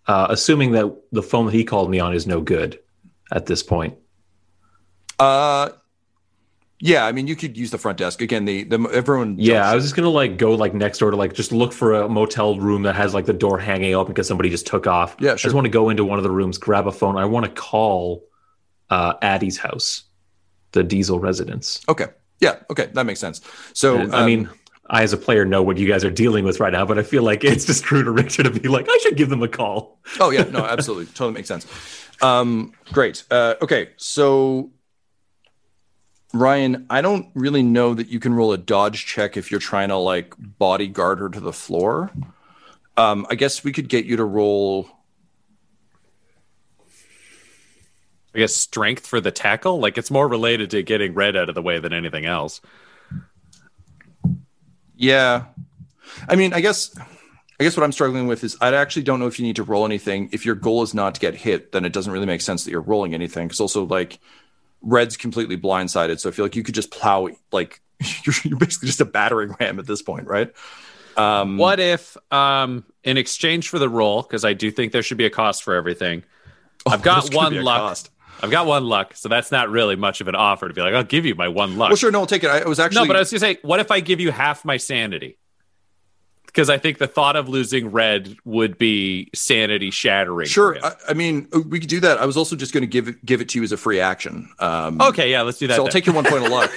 uh, 0.07 0.27
assuming 0.31 0.73
that 0.73 0.95
the 1.11 1.23
phone 1.23 1.47
that 1.47 1.55
he 1.55 1.65
called 1.65 1.91
me 1.91 2.01
on 2.01 2.15
is 2.15 2.27
no 2.27 2.41
good 2.41 2.79
at 3.33 3.47
this 3.47 3.63
point. 3.63 3.97
Uh, 5.19 5.71
yeah. 6.81 7.07
I 7.07 7.13
mean, 7.13 7.27
you 7.27 7.37
could 7.37 7.57
use 7.57 7.71
the 7.71 7.79
front 7.79 7.99
desk 7.99 8.23
again. 8.23 8.45
The 8.45 8.65
the 8.65 8.79
everyone. 8.93 9.37
Yeah, 9.39 9.69
I 9.69 9.75
was 9.75 9.85
just 9.85 9.97
gonna 9.97 10.09
like 10.09 10.37
go 10.37 10.55
like 10.55 10.75
next 10.75 10.99
door 10.99 11.11
to 11.11 11.17
like 11.17 11.33
just 11.35 11.53
look 11.53 11.73
for 11.73 11.95
a 11.95 12.09
motel 12.09 12.59
room 12.59 12.83
that 12.83 12.95
has 12.95 13.15
like 13.15 13.27
the 13.27 13.33
door 13.33 13.59
hanging 13.59 13.95
open 13.95 14.13
because 14.13 14.29
somebody 14.29 14.51
just 14.51 14.67
took 14.67 14.87
off. 14.87 15.17
Yeah, 15.19 15.33
I 15.33 15.37
just 15.37 15.55
want 15.55 15.65
to 15.67 15.71
go 15.71 15.89
into 15.91 16.05
one 16.05 16.19
of 16.19 16.25
the 16.25 16.31
rooms, 16.31 16.59
grab 16.59 16.87
a 16.87 16.93
phone. 16.93 17.17
I 17.17 17.25
want 17.25 17.47
to 17.47 17.53
call 17.53 18.25
uh, 18.91 19.15
Addie's 19.23 19.59
house, 19.59 20.05
the 20.73 20.83
Diesel 20.83 21.19
residence. 21.19 21.81
Okay. 21.89 22.07
Yeah. 22.41 22.57
Okay. 22.71 22.87
That 22.93 23.05
makes 23.05 23.21
sense. 23.21 23.41
So 23.73 23.99
And, 23.99 24.15
I 24.15 24.21
um, 24.21 24.27
mean, 24.27 24.49
I 24.91 25.03
as 25.03 25.13
a 25.13 25.17
player 25.17 25.45
know 25.45 25.63
what 25.63 25.77
you 25.77 25.87
guys 25.89 26.05
are 26.05 26.11
dealing 26.11 26.45
with 26.45 26.61
right 26.61 26.73
now, 26.73 26.85
but 26.87 26.99
I 26.99 27.03
feel 27.03 27.23
like 27.23 27.45
it's 27.45 27.65
just 27.67 27.85
true 27.85 28.03
to 28.03 28.11
Richter 28.11 28.43
to 28.43 28.51
be 28.51 28.69
like, 28.69 28.87
I 28.89 28.99
should 29.03 29.17
give 29.17 29.29
them 29.29 29.43
a 29.43 29.49
call. 29.49 29.99
oh 30.21 30.31
yeah, 30.31 30.45
no, 30.45 30.65
absolutely, 30.65 31.07
totally 31.15 31.33
makes 31.33 31.49
sense. 31.49 31.67
Um, 32.23 32.73
great. 32.93 33.25
Uh, 33.31 33.55
okay, 33.61 33.91
so 33.97 34.71
Ryan, 36.35 36.87
I 36.91 37.01
don't 37.01 37.29
really 37.35 37.63
know 37.63 37.95
that 37.95 38.09
you 38.09 38.21
can 38.21 38.35
roll 38.35 38.53
a 38.53 38.59
dodge 38.59 39.07
check 39.07 39.37
if 39.37 39.51
you're 39.51 39.61
trying 39.61 39.89
to 39.89 39.97
like 39.97 40.35
bodyguard 40.39 41.21
her 41.21 41.29
to 41.31 41.41
the 41.41 41.53
floor. 41.53 42.11
Um, 42.97 43.27
I 43.31 43.35
guess 43.35 43.65
we 43.65 43.73
could 43.73 43.89
get 43.89 44.05
you 44.05 44.17
to 44.17 44.25
roll. 44.25 44.89
I 48.35 48.41
guess 48.41 48.55
strength 48.55 49.07
for 49.07 49.21
the 49.21 49.31
tackle. 49.31 49.81
Like 49.81 49.97
it's 49.97 50.11
more 50.11 50.29
related 50.29 50.71
to 50.71 50.83
getting 50.83 51.15
red 51.15 51.37
out 51.37 51.49
of 51.49 51.55
the 51.55 51.63
way 51.63 51.79
than 51.79 51.93
anything 51.93 52.27
else. 52.27 52.61
Yeah, 54.97 55.47
I 56.29 56.37
mean, 56.37 56.53
I 56.53 56.61
guess. 56.61 56.97
I 57.61 57.65
guess 57.65 57.77
what 57.77 57.83
I'm 57.83 57.91
struggling 57.91 58.29
with 58.29 58.45
is 58.45 58.57
I 58.61 58.73
actually 58.73 59.03
don't 59.03 59.19
know 59.19 59.27
if 59.27 59.41
you 59.41 59.45
need 59.45 59.57
to 59.57 59.65
roll 59.65 59.85
anything. 59.85 60.29
If 60.31 60.47
your 60.47 60.55
goal 60.55 60.85
is 60.85 60.95
not 60.95 61.17
to 61.17 61.21
get 61.21 61.35
hit, 61.35 61.73
then 61.73 61.85
it 61.85 61.93
doesn't 61.93 62.13
really 62.13 62.25
make 62.25 62.41
sense 62.41 62.63
that 62.65 62.71
you're 62.71 62.81
rolling 62.81 63.15
anything. 63.15 63.49
Because 63.49 63.59
also, 63.59 63.85
like, 63.85 64.21
Red's 64.83 65.17
completely 65.17 65.57
blindsided, 65.57 66.21
so 66.21 66.29
I 66.29 66.33
feel 66.33 66.45
like 66.45 66.57
you 66.57 66.63
could 66.63 66.75
just 66.75 66.91
plow. 66.91 67.29
Like, 67.53 67.81
you're, 68.25 68.35
you're 68.45 68.59
basically 68.59 68.87
just 68.87 69.01
a 69.01 69.05
battering 69.05 69.55
ram 69.61 69.79
at 69.79 69.87
this 69.87 70.03
point, 70.03 70.27
right? 70.27 70.53
Um, 71.17 71.59
What 71.59 71.81
if, 71.81 72.17
um, 72.33 72.85
in 73.03 73.17
exchange 73.17 73.69
for 73.69 73.79
the 73.79 73.89
roll, 73.89 74.23
because 74.23 74.45
I 74.45 74.53
do 74.53 74.71
think 74.71 74.93
there 74.93 75.03
should 75.03 75.19
be 75.19 75.27
a 75.27 75.31
cost 75.31 75.65
for 75.65 75.75
everything. 75.75 76.23
I've 76.87 77.03
got 77.03 77.19
Oh, 77.19 77.21
there's 77.23 77.31
gonna 77.31 77.57
one 77.57 77.65
luck. 77.65 77.79
cost. 77.81 78.11
I've 78.41 78.53
got 78.53 78.67
one 78.67 78.85
luck, 78.85 79.17
so 79.17 79.29
that's 79.29 79.51
not 79.51 79.69
really 79.69 79.97
much 79.97 80.21
of 80.21 80.29
an 80.29 80.37
offer 80.37 80.69
to 80.69 80.75
be 80.75 80.81
like, 80.81 80.95
I'll 80.95 81.03
give 81.03 81.27
you 81.27 81.35
my 81.35 81.49
one 81.49 81.77
luck. 81.77 81.89
Well, 81.91 81.97
sure, 81.97 82.13
no, 82.13 82.21
I'll 82.21 82.27
take 82.27 82.45
it. 82.45 82.51
I 82.51 82.69
was 82.69 82.79
actually 82.79 83.03
no, 83.03 83.07
but 83.09 83.17
I 83.17 83.19
was 83.19 83.31
gonna 83.33 83.41
say, 83.41 83.59
what 83.63 83.81
if 83.81 83.91
I 83.91 83.99
give 83.99 84.21
you 84.21 84.31
half 84.31 84.65
my 84.65 84.77
sanity? 84.77 85.39
Because 86.49 86.71
I 86.71 86.79
think 86.79 86.99
the 86.99 87.07
thought 87.07 87.37
of 87.37 87.49
losing 87.49 87.91
red 87.91 88.37
would 88.45 88.79
be 88.79 89.31
sanity 89.35 89.91
shattering. 89.91 90.49
sure. 90.49 90.79
I, 90.83 90.95
I 91.11 91.15
mean, 91.15 91.47
uh, 91.55 91.61
we 91.61 91.79
could 91.79 91.91
do 91.91 92.01
that. 92.01 92.19
I 92.19 92.27
was 92.27 92.37
also 92.37 92.57
just 92.57 92.73
going 92.73 92.83
to 92.83 92.89
give 92.89 93.07
it 93.07 93.25
give 93.25 93.41
it 93.41 93.51
to 93.51 93.59
you 93.59 93.65
as 93.65 93.71
a 93.71 93.77
free 93.77 94.01
action. 94.01 94.51
Um, 94.59 95.01
okay, 95.01 95.31
yeah, 95.31 95.43
let's 95.43 95.59
do 95.59 95.67
that. 95.67 95.77
so 95.77 95.85
I'll 95.85 95.91
take 95.91 96.07
your 96.07 96.15
one 96.15 96.25
point 96.25 96.45
of 96.45 96.51
luck. 96.51 96.71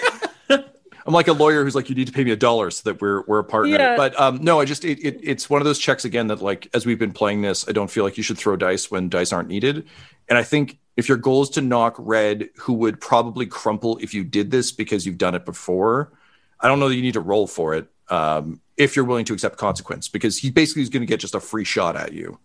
I'm 1.05 1.13
like 1.13 1.27
a 1.27 1.33
lawyer 1.33 1.63
who's 1.63 1.73
like, 1.73 1.89
you 1.89 1.95
need 1.95 2.07
to 2.07 2.13
pay 2.13 2.23
me 2.23 2.31
a 2.31 2.35
dollar 2.35 2.69
so 2.69 2.89
that 2.89 3.01
we're 3.01 3.23
we're 3.25 3.39
a 3.39 3.43
partner. 3.43 3.77
Yeah. 3.77 3.97
But 3.97 4.19
um, 4.19 4.37
no, 4.43 4.59
I 4.59 4.65
just 4.65 4.85
it, 4.85 4.99
it 4.99 5.19
it's 5.23 5.49
one 5.49 5.61
of 5.61 5.65
those 5.65 5.79
checks 5.79 6.05
again 6.05 6.27
that 6.27 6.41
like 6.41 6.67
as 6.73 6.85
we've 6.85 6.99
been 6.99 7.13
playing 7.13 7.41
this, 7.41 7.67
I 7.67 7.71
don't 7.71 7.89
feel 7.89 8.03
like 8.03 8.17
you 8.17 8.23
should 8.23 8.37
throw 8.37 8.55
dice 8.55 8.91
when 8.91 9.09
dice 9.09 9.33
aren't 9.33 9.49
needed. 9.49 9.87
And 10.29 10.37
I 10.37 10.43
think 10.43 10.79
if 10.97 11.07
your 11.07 11.17
goal 11.17 11.41
is 11.41 11.49
to 11.51 11.61
knock 11.61 11.95
red, 11.97 12.49
who 12.57 12.73
would 12.73 13.01
probably 13.01 13.45
crumple 13.45 13.97
if 14.01 14.13
you 14.13 14.23
did 14.23 14.51
this 14.51 14.71
because 14.71 15.05
you've 15.05 15.17
done 15.17 15.35
it 15.35 15.45
before, 15.45 16.11
I 16.59 16.67
don't 16.67 16.79
know 16.79 16.89
that 16.89 16.95
you 16.95 17.01
need 17.01 17.13
to 17.13 17.21
roll 17.21 17.47
for 17.47 17.73
it. 17.73 17.87
Um, 18.09 18.61
if 18.81 18.95
you're 18.95 19.05
willing 19.05 19.25
to 19.25 19.33
accept 19.33 19.57
consequence, 19.57 20.09
because 20.09 20.39
he 20.39 20.49
basically 20.49 20.81
is 20.81 20.89
going 20.89 21.01
to 21.01 21.07
get 21.07 21.19
just 21.19 21.35
a 21.35 21.39
free 21.39 21.63
shot 21.63 21.95
at 21.95 22.13
you. 22.13 22.39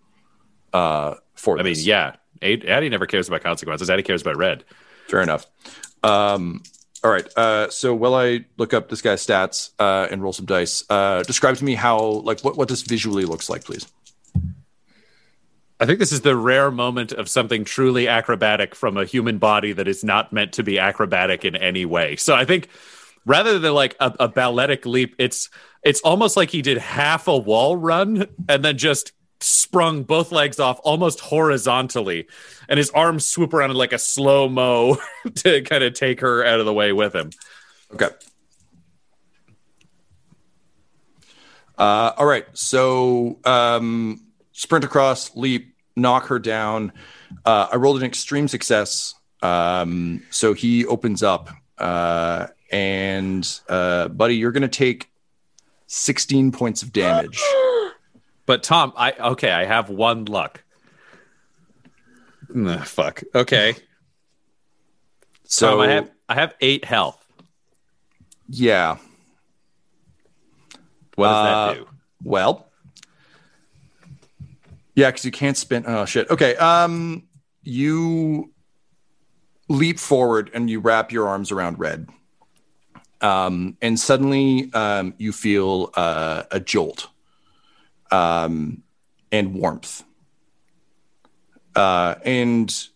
Uh, 0.73 1.15
for 1.35 1.59
I 1.59 1.63
mean, 1.63 1.77
yeah, 1.79 2.17
Ad- 2.43 2.65
Addy 2.67 2.89
never 2.89 3.07
cares 3.07 3.29
about 3.29 3.43
consequences. 3.43 3.89
Addy 3.89 4.03
cares 4.03 4.21
about 4.21 4.37
red. 4.37 4.65
Fair 5.09 5.23
enough. 5.23 5.47
Um, 6.03 6.63
all 7.03 7.11
right. 7.11 7.27
Uh, 7.37 7.71
so 7.71 7.95
while 7.95 8.15
I 8.15 8.45
look 8.59 8.75
up 8.75 8.89
this 8.89 9.01
guy's 9.01 9.27
stats 9.27 9.71
uh, 9.79 10.09
and 10.11 10.23
roll 10.23 10.33
some 10.33 10.47
dice, 10.47 10.85
uh, 10.91 11.23
describe 11.23 11.57
to 11.57 11.65
me 11.65 11.75
how, 11.75 11.99
like, 11.99 12.41
what, 12.41 12.57
what 12.57 12.69
this 12.69 12.83
visually 12.83 13.25
looks 13.25 13.49
like, 13.49 13.65
please. 13.65 13.87
I 15.79 15.87
think 15.87 15.99
this 15.99 16.13
is 16.13 16.23
the 16.23 16.37
rare 16.37 16.71
moment 16.71 17.13
of 17.13 17.29
something 17.29 17.65
truly 17.65 18.09
acrobatic 18.09 18.75
from 18.75 18.97
a 18.97 19.05
human 19.05 19.39
body 19.39 19.73
that 19.73 19.87
is 19.87 20.03
not 20.03 20.33
meant 20.33 20.53
to 20.55 20.63
be 20.63 20.79
acrobatic 20.79 21.45
in 21.45 21.55
any 21.55 21.85
way. 21.85 22.17
So 22.17 22.35
I 22.35 22.45
think 22.45 22.69
rather 23.27 23.59
than 23.59 23.75
like 23.75 23.97
a, 24.01 24.15
a 24.21 24.29
balletic 24.29 24.87
leap, 24.87 25.15
it's 25.19 25.51
it's 25.83 26.01
almost 26.01 26.37
like 26.37 26.51
he 26.51 26.63
did 26.63 26.79
half 26.79 27.29
a 27.29 27.37
wall 27.37 27.77
run 27.77 28.27
and 28.49 28.65
then 28.65 28.79
just 28.79 29.13
sprung 29.41 30.03
both 30.03 30.33
legs 30.33 30.59
off 30.59 30.81
almost 30.83 31.21
horizontally, 31.21 32.27
and 32.69 32.79
his 32.79 32.91
arms 32.91 33.29
swoop 33.29 33.53
around 33.53 33.71
in 33.71 33.77
like 33.77 33.93
a 33.93 33.99
slow 33.99 34.49
mo 34.49 34.97
to 35.35 35.61
kind 35.63 35.85
of 35.85 35.93
take 35.93 36.21
her 36.21 36.45
out 36.45 36.61
of 36.61 36.67
the 36.67 36.73
way 36.73 36.93
with 36.93 37.15
him. 37.15 37.31
Okay. 37.93 38.09
Uh, 41.79 42.13
all 42.17 42.27
right. 42.27 42.47
So 42.55 43.39
um, 43.45 44.23
sprint 44.53 44.85
across, 44.85 45.37
leap, 45.37 45.75
knock 45.95 46.27
her 46.29 46.39
down. 46.39 46.93
Uh, 47.45 47.69
I 47.73 47.77
rolled 47.77 47.99
an 47.99 48.05
extreme 48.05 48.49
success. 48.49 49.15
Um, 49.43 50.23
so 50.31 50.55
he 50.55 50.87
opens 50.87 51.23
up, 51.23 51.51
uh, 51.79 52.47
and 52.71 53.61
uh, 53.69 54.09
buddy, 54.09 54.37
you're 54.37 54.53
going 54.53 54.63
to 54.63 54.69
take 54.69 55.11
16 55.87 56.53
points 56.53 56.83
of 56.83 56.93
damage. 56.93 57.43
But 58.47 58.63
Tom, 58.63 58.93
I 58.97 59.11
okay, 59.33 59.51
I 59.51 59.65
have 59.65 59.91
one 59.91 60.25
luck. 60.27 60.63
Nah, 62.49 62.85
fuck. 62.85 63.25
Okay. 63.35 63.75
So 65.43 65.71
Tom, 65.71 65.81
I 65.81 65.89
have 65.89 66.11
I 66.29 66.35
have 66.35 66.55
eight 66.61 66.85
health. 66.85 67.27
yeah. 68.49 68.99
What 71.17 71.27
does 71.27 71.35
Uh, 71.35 71.67
that 71.73 71.79
do? 71.79 71.89
Well, 72.23 72.69
yeah, 74.95 75.09
because 75.11 75.25
you 75.25 75.33
can't 75.33 75.57
spin. 75.57 75.83
Oh 75.85 76.05
shit. 76.05 76.31
Okay. 76.31 76.55
Um, 76.55 77.25
you 77.65 78.53
leap 79.69 79.99
forward 79.99 80.51
and 80.55 80.71
you 80.71 80.81
wrap 80.81 81.13
your 81.13 81.29
arms 81.29 81.51
around 81.51 81.79
Red, 81.79 82.09
um, 83.21 83.77
and 83.83 83.99
suddenly 83.99 84.71
um, 84.73 85.15
you 85.19 85.33
feel 85.33 85.91
uh, 85.95 86.45
a 86.51 86.61
jolt 86.61 87.09
um, 88.11 88.83
and 89.33 89.55
warmth. 89.55 90.05
Uh, 91.75 92.15
and 92.25 92.89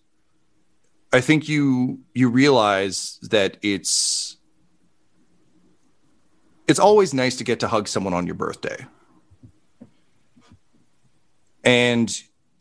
I 1.12 1.20
think 1.20 1.48
you 1.48 2.00
you 2.14 2.30
realize 2.30 3.18
that 3.22 3.56
it's 3.62 4.36
it's 6.68 6.78
always 6.78 7.12
nice 7.12 7.36
to 7.36 7.44
get 7.44 7.60
to 7.60 7.68
hug 7.68 7.88
someone 7.88 8.14
on 8.14 8.26
your 8.26 8.36
birthday. 8.36 8.86
And 11.64 12.10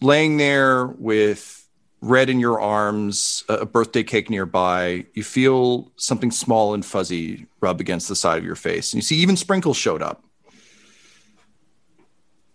laying 0.01 0.37
there 0.37 0.87
with 0.87 1.68
red 2.01 2.29
in 2.29 2.39
your 2.39 2.59
arms, 2.59 3.43
a 3.49 3.65
birthday 3.65 4.03
cake 4.03 4.29
nearby, 4.29 5.05
you 5.13 5.23
feel 5.23 5.91
something 5.97 6.31
small 6.31 6.73
and 6.73 6.85
fuzzy 6.85 7.45
rub 7.59 7.81
against 7.81 8.07
the 8.07 8.15
side 8.15 8.37
of 8.37 8.45
your 8.45 8.55
face. 8.55 8.93
And 8.93 8.99
you 8.99 9.05
see 9.05 9.17
even 9.17 9.35
sprinkles 9.35 9.77
showed 9.77 10.01
up. 10.01 10.23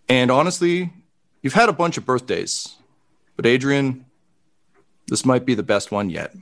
And 0.09 0.31
honestly, 0.31 0.91
you've 1.41 1.53
had 1.53 1.69
a 1.69 1.73
bunch 1.73 1.97
of 1.97 2.05
birthdays, 2.05 2.75
but 3.35 3.45
Adrian, 3.45 4.05
this 5.07 5.25
might 5.25 5.45
be 5.45 5.53
the 5.53 5.63
best 5.63 5.91
one 5.91 6.09
yet. 6.09 6.33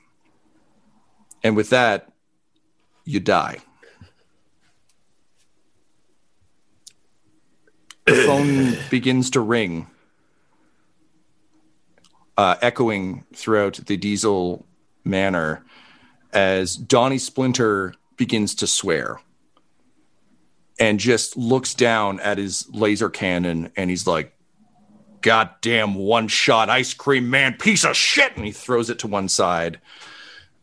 And 1.43 1.55
with 1.55 1.69
that, 1.71 2.11
you 3.03 3.19
die. 3.19 3.57
The 8.05 8.15
phone 8.15 8.77
begins 8.89 9.29
to 9.31 9.39
ring 9.41 9.87
uh, 12.37 12.55
echoing 12.61 13.25
throughout 13.33 13.79
the 13.85 13.97
Diesel 13.97 14.65
manor 15.03 15.63
as 16.31 16.75
Donnie 16.75 17.17
Splinter 17.17 17.93
begins 18.17 18.55
to 18.55 18.67
swear 18.67 19.19
and 20.79 20.99
just 20.99 21.37
looks 21.37 21.73
down 21.73 22.19
at 22.19 22.37
his 22.37 22.67
laser 22.69 23.09
cannon 23.09 23.71
and 23.75 23.89
he's 23.89 24.07
like, 24.07 24.35
goddamn 25.21 25.95
one 25.95 26.27
shot 26.27 26.69
ice 26.69 26.93
cream 26.93 27.29
man, 27.29 27.53
piece 27.53 27.83
of 27.83 27.95
shit. 27.95 28.35
And 28.35 28.45
he 28.45 28.51
throws 28.51 28.89
it 28.89 28.99
to 28.99 29.07
one 29.07 29.29
side. 29.29 29.79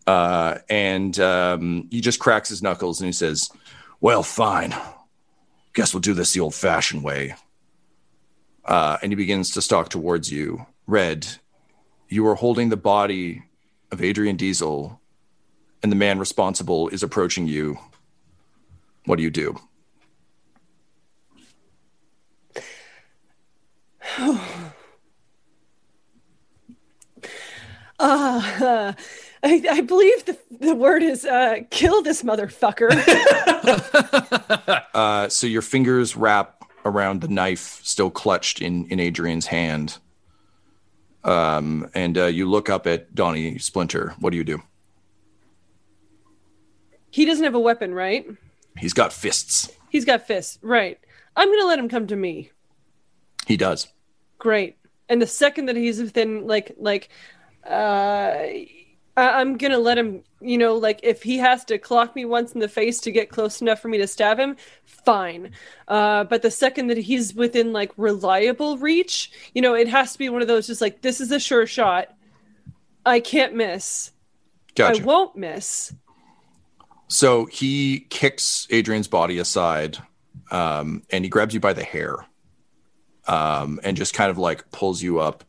Uh, 0.06 0.58
and 0.68 1.18
um, 1.18 1.88
he 1.90 2.00
just 2.00 2.20
cracks 2.20 2.48
his 2.48 2.62
knuckles 2.62 3.00
and 3.00 3.06
he 3.06 3.12
says, 3.12 3.50
Well, 4.00 4.22
fine. 4.22 4.74
Guess 5.72 5.94
we'll 5.94 6.00
do 6.00 6.14
this 6.14 6.32
the 6.32 6.40
old 6.40 6.54
fashioned 6.54 7.02
way. 7.02 7.34
Uh, 8.64 8.98
and 9.02 9.10
he 9.12 9.16
begins 9.16 9.52
to 9.52 9.62
stalk 9.62 9.88
towards 9.88 10.30
you. 10.30 10.66
Red, 10.86 11.26
you 12.10 12.26
are 12.26 12.34
holding 12.34 12.68
the 12.68 12.76
body 12.76 13.44
of 13.90 14.02
Adrian 14.02 14.36
Diesel, 14.36 15.00
and 15.82 15.90
the 15.90 15.96
man 15.96 16.18
responsible 16.18 16.88
is 16.88 17.02
approaching 17.02 17.46
you. 17.46 17.78
What 19.06 19.16
do 19.16 19.22
you 19.22 19.30
do? 19.30 19.58
Uh, 28.02 28.94
I, 29.42 29.62
I 29.70 29.80
believe 29.82 30.24
the, 30.24 30.38
the 30.58 30.74
word 30.74 31.02
is 31.02 31.26
uh, 31.26 31.56
kill 31.68 32.00
this 32.00 32.22
motherfucker. 32.22 32.90
uh, 34.94 35.28
so 35.28 35.46
your 35.46 35.60
fingers 35.60 36.16
wrap 36.16 36.64
around 36.86 37.20
the 37.20 37.28
knife 37.28 37.80
still 37.84 38.10
clutched 38.10 38.62
in, 38.62 38.86
in 38.86 39.00
Adrian's 39.00 39.46
hand. 39.46 39.98
Um, 41.24 41.90
and 41.94 42.16
uh, 42.16 42.26
you 42.26 42.48
look 42.48 42.70
up 42.70 42.86
at 42.86 43.14
Donnie 43.14 43.58
Splinter. 43.58 44.14
What 44.20 44.30
do 44.30 44.36
you 44.36 44.44
do? 44.44 44.62
He 47.10 47.24
doesn't 47.24 47.44
have 47.44 47.54
a 47.54 47.60
weapon, 47.60 47.92
right? 47.92 48.26
He's 48.78 48.92
got 48.92 49.12
fists. 49.12 49.70
He's 49.90 50.04
got 50.04 50.26
fists, 50.26 50.58
right. 50.62 50.98
I'm 51.36 51.48
going 51.48 51.60
to 51.60 51.66
let 51.66 51.78
him 51.78 51.88
come 51.88 52.06
to 52.06 52.16
me. 52.16 52.50
He 53.46 53.56
does. 53.56 53.88
Great. 54.38 54.76
And 55.08 55.20
the 55.20 55.26
second 55.26 55.66
that 55.66 55.76
he's 55.76 56.00
within, 56.00 56.46
like, 56.46 56.74
like, 56.78 57.08
uh, 57.68 58.36
I- 59.16 59.40
am 59.40 59.56
gonna 59.56 59.78
let 59.78 59.98
him, 59.98 60.22
you 60.40 60.58
know, 60.58 60.76
like 60.76 61.00
if 61.02 61.22
he 61.22 61.38
has 61.38 61.64
to 61.66 61.78
clock 61.78 62.14
me 62.14 62.24
once 62.24 62.52
in 62.52 62.60
the 62.60 62.68
face 62.68 63.00
to 63.00 63.12
get 63.12 63.28
close 63.30 63.60
enough 63.60 63.80
for 63.80 63.88
me 63.88 63.98
to 63.98 64.06
stab 64.06 64.38
him, 64.38 64.56
fine. 64.84 65.50
Uh, 65.88 66.24
but 66.24 66.42
the 66.42 66.50
second 66.50 66.88
that 66.88 66.98
he's 66.98 67.34
within 67.34 67.72
like 67.72 67.92
reliable 67.96 68.78
reach, 68.78 69.30
you 69.54 69.62
know, 69.62 69.74
it 69.74 69.88
has 69.88 70.12
to 70.12 70.18
be 70.18 70.28
one 70.28 70.42
of 70.42 70.48
those 70.48 70.66
just 70.66 70.80
like 70.80 71.02
this 71.02 71.20
is 71.20 71.30
a 71.30 71.40
sure 71.40 71.66
shot. 71.66 72.14
I 73.04 73.20
can't 73.20 73.54
miss. 73.54 74.12
Gotcha. 74.74 75.00
I 75.00 75.04
won't 75.04 75.36
miss. 75.36 75.92
So 77.08 77.46
he 77.46 78.06
kicks 78.08 78.68
Adrian's 78.70 79.08
body 79.08 79.38
aside, 79.38 79.98
um, 80.50 81.02
and 81.10 81.24
he 81.24 81.28
grabs 81.28 81.52
you 81.54 81.60
by 81.60 81.72
the 81.72 81.82
hair, 81.82 82.24
um, 83.26 83.80
and 83.82 83.96
just 83.96 84.14
kind 84.14 84.30
of 84.30 84.38
like 84.38 84.70
pulls 84.70 85.02
you 85.02 85.18
up 85.18 85.42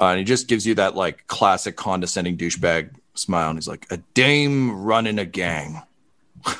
uh, 0.00 0.06
and 0.06 0.18
he 0.18 0.24
just 0.24 0.48
gives 0.48 0.66
you 0.66 0.74
that 0.74 0.94
like 0.94 1.26
classic 1.26 1.76
condescending 1.76 2.36
douchebag 2.36 2.90
smile. 3.14 3.50
And 3.50 3.58
he's 3.58 3.68
like, 3.68 3.86
a 3.90 3.98
dame 4.14 4.82
running 4.82 5.18
a 5.18 5.24
gang. 5.24 5.82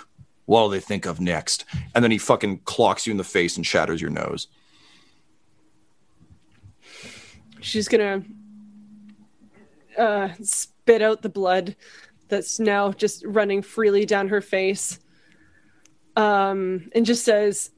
What'll 0.47 0.68
they 0.68 0.81
think 0.81 1.07
of 1.07 1.20
next? 1.20 1.64
And 1.94 2.05
then 2.05 2.11
he 2.11 2.18
fucking 2.18 2.61
clocks 2.61 3.07
you 3.07 3.11
in 3.11 3.16
the 3.16 3.25
face 3.25 3.57
and 3.57 3.66
shatters 3.66 4.01
your 4.01 4.11
nose. 4.11 4.47
She's 7.61 7.88
gonna 7.88 8.23
uh, 9.99 10.29
spit 10.42 11.01
out 11.03 11.23
the 11.23 11.31
blood 11.31 11.77
that's 12.29 12.61
now 12.61 12.92
just 12.92 13.25
running 13.25 13.62
freely 13.62 14.05
down 14.05 14.29
her 14.29 14.40
face. 14.40 14.99
Um, 16.16 16.90
and 16.94 17.05
just 17.05 17.25
says, 17.25 17.70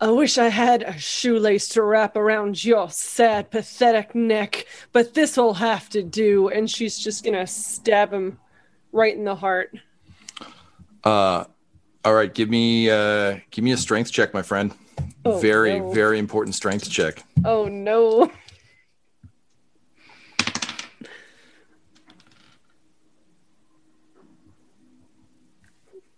I 0.00 0.10
wish 0.10 0.38
I 0.38 0.48
had 0.48 0.82
a 0.82 0.98
shoelace 0.98 1.68
to 1.70 1.82
wrap 1.82 2.16
around 2.16 2.64
your 2.64 2.90
sad, 2.90 3.50
pathetic 3.50 4.14
neck, 4.14 4.66
but 4.92 5.14
this'll 5.14 5.54
have 5.54 5.88
to 5.90 6.02
do. 6.02 6.48
And 6.48 6.68
she's 6.68 6.98
just 6.98 7.24
gonna 7.24 7.46
stab 7.46 8.12
him 8.12 8.38
right 8.92 9.16
in 9.16 9.24
the 9.24 9.36
heart. 9.36 9.76
Uh, 11.04 11.44
all 12.04 12.14
right, 12.14 12.32
give 12.32 12.50
me 12.50 12.90
uh, 12.90 13.38
give 13.50 13.64
me 13.64 13.72
a 13.72 13.76
strength 13.76 14.10
check, 14.10 14.34
my 14.34 14.42
friend. 14.42 14.74
Oh, 15.24 15.38
very, 15.38 15.80
no. 15.80 15.90
very 15.92 16.18
important 16.18 16.54
strength 16.54 16.90
check. 16.90 17.22
Oh 17.44 17.66
no. 17.68 18.30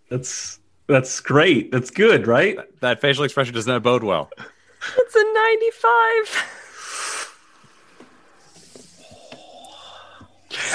That's 0.09 0.59
that's 0.87 1.19
great. 1.19 1.71
That's 1.71 1.89
good, 1.89 2.27
right? 2.27 2.55
That, 2.55 2.79
that 2.81 3.01
facial 3.01 3.23
expression 3.23 3.53
does 3.53 3.67
not 3.67 3.83
bode 3.83 4.03
well. 4.03 4.29
It's 4.97 5.15
a 5.15 5.23
95. 6.29 6.57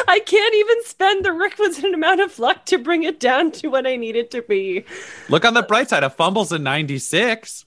I 0.09 0.21
can't 0.21 0.55
even 0.55 0.85
spend 0.85 1.25
the 1.25 1.33
requisite 1.33 1.95
amount 1.95 2.21
of 2.21 2.39
luck 2.39 2.67
to 2.67 2.79
bring 2.79 3.05
it 3.05 3.19
down 3.21 3.51
to 3.53 3.69
what 3.69 3.87
I 3.87 3.97
need 3.97 4.17
it 4.17 4.31
to 4.33 4.43
be. 4.43 4.85
Look 5.29 5.45
on 5.45 5.55
the 5.55 5.63
bright 5.63 5.89
side. 5.89 6.05
A 6.05 6.11
fumble's 6.11 6.53
a 6.53 6.59
96. 6.59 7.65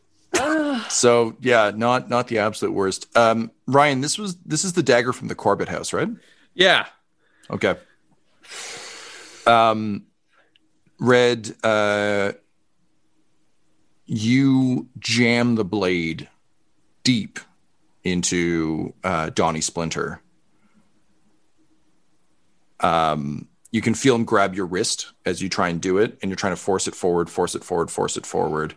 so 0.90 1.36
yeah, 1.40 1.72
not 1.74 2.10
not 2.10 2.28
the 2.28 2.40
absolute 2.40 2.74
worst. 2.74 3.08
Um, 3.18 3.52
Ryan, 3.68 4.02
this 4.02 4.18
was 4.18 4.36
this 4.38 4.66
is 4.66 4.74
the 4.74 4.84
dagger 4.84 5.14
from 5.14 5.30
the 5.30 5.36
Corbett 5.36 5.70
house, 5.70 5.94
right? 5.94 6.10
Yeah. 6.54 6.86
Okay. 7.50 7.76
Um, 9.48 10.06
Red, 11.00 11.54
uh, 11.64 12.34
you 14.06 14.88
jam 15.00 15.56
the 15.56 15.66
blade 15.66 16.30
deep 17.04 17.40
into 18.04 18.94
uh, 19.04 19.30
Donnie 19.32 19.62
Splinter. 19.62 20.22
Um, 22.80 23.48
you 23.72 23.82
can 23.82 23.94
feel 23.94 24.16
him 24.16 24.26
grab 24.26 24.56
your 24.56 24.68
wrist 24.68 25.12
as 25.26 25.42
you 25.42 25.50
try 25.50 25.70
and 25.70 25.82
do 25.82 25.98
it, 25.98 26.18
and 26.22 26.30
you're 26.30 26.38
trying 26.38 26.54
to 26.54 26.62
force 26.62 26.88
it 26.88 26.96
forward, 26.96 27.30
force 27.30 27.56
it 27.56 27.64
forward, 27.64 27.92
force 27.92 28.16
it 28.16 28.26
forward. 28.26 28.76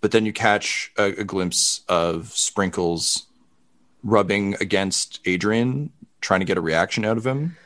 But 0.00 0.10
then 0.10 0.26
you 0.26 0.32
catch 0.32 0.92
a, 0.98 1.04
a 1.04 1.24
glimpse 1.24 1.82
of 1.88 2.32
Sprinkles 2.32 3.26
rubbing 4.02 4.54
against 4.60 5.20
Adrian, 5.24 5.92
trying 6.20 6.40
to 6.40 6.46
get 6.46 6.58
a 6.58 6.60
reaction 6.60 7.06
out 7.06 7.16
of 7.16 7.26
him 7.26 7.56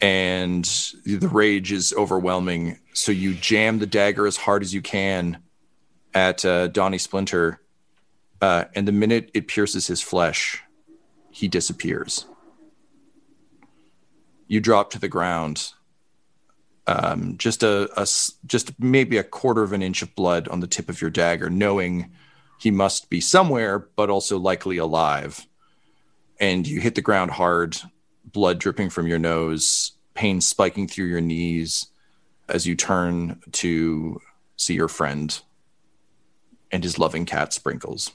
and 0.00 0.64
the 1.04 1.28
rage 1.28 1.72
is 1.72 1.92
overwhelming. 1.96 2.78
So 2.92 3.12
you 3.12 3.34
jam 3.34 3.78
the 3.78 3.86
dagger 3.86 4.26
as 4.26 4.36
hard 4.36 4.62
as 4.62 4.72
you 4.72 4.82
can 4.82 5.38
at 6.14 6.44
uh, 6.44 6.68
Donnie 6.68 6.98
Splinter, 6.98 7.60
uh, 8.40 8.64
and 8.74 8.86
the 8.86 8.92
minute 8.92 9.30
it 9.34 9.48
pierces 9.48 9.86
his 9.86 10.00
flesh, 10.00 10.62
he 11.30 11.48
disappears. 11.48 12.26
You 14.46 14.60
drop 14.60 14.90
to 14.90 14.98
the 14.98 15.08
ground. 15.08 15.72
Um, 16.86 17.36
just 17.36 17.62
a, 17.62 17.90
a 18.00 18.06
just 18.46 18.80
maybe 18.80 19.18
a 19.18 19.24
quarter 19.24 19.62
of 19.62 19.74
an 19.74 19.82
inch 19.82 20.00
of 20.00 20.14
blood 20.14 20.48
on 20.48 20.60
the 20.60 20.66
tip 20.66 20.88
of 20.88 21.02
your 21.02 21.10
dagger, 21.10 21.50
knowing 21.50 22.12
he 22.58 22.70
must 22.70 23.10
be 23.10 23.20
somewhere, 23.20 23.78
but 23.78 24.08
also 24.08 24.38
likely 24.38 24.78
alive. 24.78 25.46
And 26.40 26.66
you 26.66 26.80
hit 26.80 26.94
the 26.94 27.02
ground 27.02 27.32
hard 27.32 27.76
blood 28.32 28.58
dripping 28.58 28.90
from 28.90 29.06
your 29.06 29.18
nose, 29.18 29.92
pain 30.14 30.40
spiking 30.40 30.88
through 30.88 31.06
your 31.06 31.20
knees 31.20 31.86
as 32.48 32.66
you 32.66 32.74
turn 32.74 33.40
to 33.52 34.20
see 34.56 34.74
your 34.74 34.88
friend 34.88 35.40
and 36.70 36.82
his 36.82 36.98
loving 36.98 37.24
cat 37.24 37.52
Sprinkles. 37.52 38.12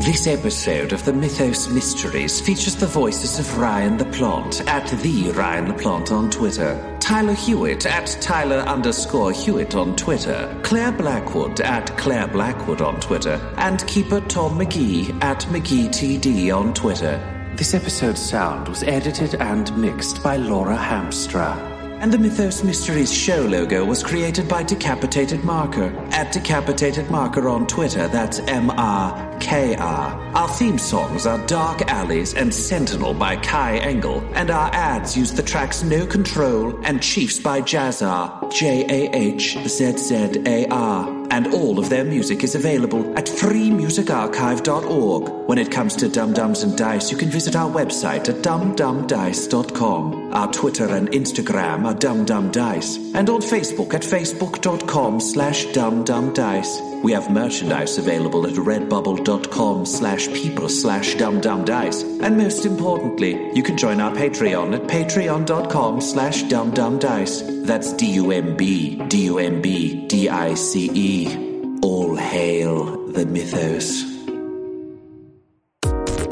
This 0.00 0.26
episode 0.26 0.92
of 0.92 1.02
the 1.06 1.12
Mythos 1.14 1.68
Mysteries 1.68 2.38
features 2.38 2.76
the 2.76 2.86
voices 2.86 3.38
of 3.38 3.58
Ryan 3.58 3.96
LaPlante 3.96 4.66
at 4.66 4.86
the 5.02 5.30
Ryan 5.30 5.72
LaPlante 5.72 6.12
on 6.12 6.30
Twitter, 6.30 6.98
Tyler 7.00 7.32
Hewitt 7.32 7.86
at 7.86 8.06
Tyler 8.20 8.58
underscore 8.58 9.32
Hewitt 9.32 9.74
on 9.74 9.96
Twitter, 9.96 10.60
Clare 10.62 10.92
Blackwood 10.92 11.60
at 11.62 11.96
Clare 11.96 12.28
Blackwood 12.28 12.82
on 12.82 13.00
Twitter, 13.00 13.40
and 13.56 13.86
Keeper 13.86 14.20
Tom 14.22 14.58
McGee 14.58 15.22
at 15.22 15.40
McGeeTD 15.44 16.54
on 16.54 16.74
Twitter. 16.74 17.33
This 17.56 17.72
episode's 17.72 18.20
sound 18.20 18.66
was 18.66 18.82
edited 18.82 19.36
and 19.36 19.74
mixed 19.76 20.20
by 20.24 20.36
Laura 20.36 20.76
Hamstra. 20.76 21.56
And 22.00 22.12
the 22.12 22.18
Mythos 22.18 22.64
Mysteries 22.64 23.14
show 23.14 23.42
logo 23.42 23.84
was 23.84 24.02
created 24.02 24.48
by 24.48 24.64
Decapitated 24.64 25.44
Marker 25.44 25.94
at 26.10 26.32
Decapitated 26.32 27.12
Marker 27.12 27.48
on 27.48 27.68
Twitter. 27.68 28.08
That's 28.08 28.40
M 28.40 28.70
R 28.70 29.38
K 29.38 29.76
R. 29.76 30.20
Our 30.34 30.48
theme 30.48 30.78
songs 30.78 31.26
are 31.26 31.38
Dark 31.46 31.82
Alleys 31.82 32.34
and 32.34 32.52
Sentinel 32.52 33.14
by 33.14 33.36
Kai 33.36 33.76
Engel, 33.76 34.20
and 34.34 34.50
our 34.50 34.68
ads 34.74 35.16
use 35.16 35.30
the 35.32 35.42
tracks 35.42 35.84
No 35.84 36.04
Control 36.06 36.76
and 36.84 37.00
Chiefs 37.00 37.38
by 37.38 37.60
Jahzzar, 37.62 38.52
J 38.52 38.82
A 38.82 39.08
H 39.16 39.56
Z 39.66 39.96
Z 39.96 40.42
A 40.44 40.66
R. 40.68 41.08
And 41.30 41.46
all 41.54 41.78
of 41.78 41.88
their 41.88 42.04
music 42.04 42.42
is 42.44 42.56
available 42.56 43.16
at 43.16 43.26
freemusicarchive.org. 43.26 45.43
When 45.46 45.58
it 45.58 45.70
comes 45.70 45.94
to 45.96 46.08
Dumb 46.08 46.32
Dumbs 46.32 46.62
and 46.62 46.76
Dice, 46.76 47.10
you 47.10 47.18
can 47.18 47.28
visit 47.28 47.54
our 47.54 47.70
website 47.70 48.30
at 48.30 48.36
dumbdumbdice.com. 48.36 50.32
Our 50.32 50.50
Twitter 50.50 50.86
and 50.86 51.10
Instagram 51.10 51.84
are 51.84 51.94
dumbdumbdice, 51.94 53.14
and 53.14 53.28
on 53.28 53.42
Facebook 53.42 53.92
at 53.92 54.00
facebook.com 54.00 55.20
slash 55.20 55.66
dumbdumbdice. 55.66 57.02
We 57.02 57.12
have 57.12 57.30
merchandise 57.30 57.98
available 57.98 58.46
at 58.46 58.54
redbubble.com 58.54 59.84
slash 59.84 60.28
people 60.28 60.70
slash 60.70 61.14
dumbdumbdice. 61.16 62.22
And 62.22 62.38
most 62.38 62.64
importantly, 62.64 63.52
you 63.54 63.62
can 63.62 63.76
join 63.76 64.00
our 64.00 64.12
Patreon 64.12 64.74
at 64.74 64.88
patreon.com 64.88 66.00
slash 66.00 66.44
dumbdumbdice. 66.44 67.66
That's 67.66 67.92
D-U-M-B, 67.92 69.08
D-U-M-B, 69.08 70.06
D-I-C-E. 70.08 71.80
All 71.82 72.16
hail 72.16 73.06
the 73.08 73.26
mythos. 73.26 74.13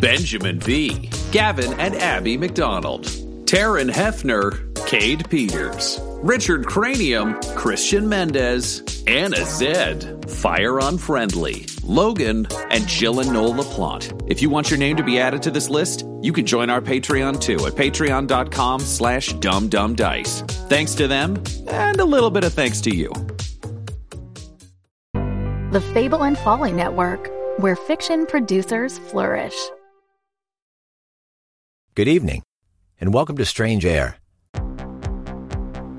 Benjamin 0.00 0.60
V, 0.60 1.10
Gavin 1.32 1.72
and 1.80 1.94
Abby 1.96 2.36
McDonald, 2.36 3.04
Taryn 3.46 3.90
Hefner, 3.90 4.74
Cade 4.86 5.28
Peters, 5.30 5.98
Richard 6.22 6.66
Cranium, 6.66 7.40
Christian 7.54 8.08
Mendez, 8.08 9.02
Anna 9.06 9.44
Zed, 9.44 10.28
Fire 10.30 10.80
Unfriendly, 10.80 11.66
Logan, 11.82 12.46
and 12.70 12.86
Jill 12.86 13.20
and 13.20 13.32
Noel 13.32 13.54
LaPlante. 13.54 14.30
If 14.30 14.42
you 14.42 14.50
want 14.50 14.70
your 14.70 14.78
name 14.78 14.96
to 14.96 15.02
be 15.02 15.18
added 15.18 15.42
to 15.44 15.50
this 15.50 15.70
list, 15.70 16.04
you 16.20 16.32
can 16.32 16.44
join 16.44 16.68
our 16.68 16.80
Patreon 16.80 17.40
too 17.40 17.66
at 17.66 17.72
patreon.com 17.72 18.80
slash 18.80 19.30
dumbdumbdice. 19.34 20.50
Thanks 20.68 20.94
to 20.96 21.08
them, 21.08 21.42
and 21.68 22.00
a 22.00 22.04
little 22.04 22.30
bit 22.30 22.44
of 22.44 22.52
thanks 22.52 22.80
to 22.82 22.94
you. 22.94 23.10
The 25.72 25.80
Fable 25.94 26.22
and 26.22 26.36
Folly 26.38 26.72
Network, 26.72 27.30
where 27.58 27.76
fiction 27.76 28.26
producers 28.26 28.98
flourish. 28.98 29.56
Good 31.96 32.08
evening, 32.08 32.42
and 33.00 33.14
welcome 33.14 33.38
to 33.38 33.44
Strange 33.46 33.86
Air. 33.86 34.18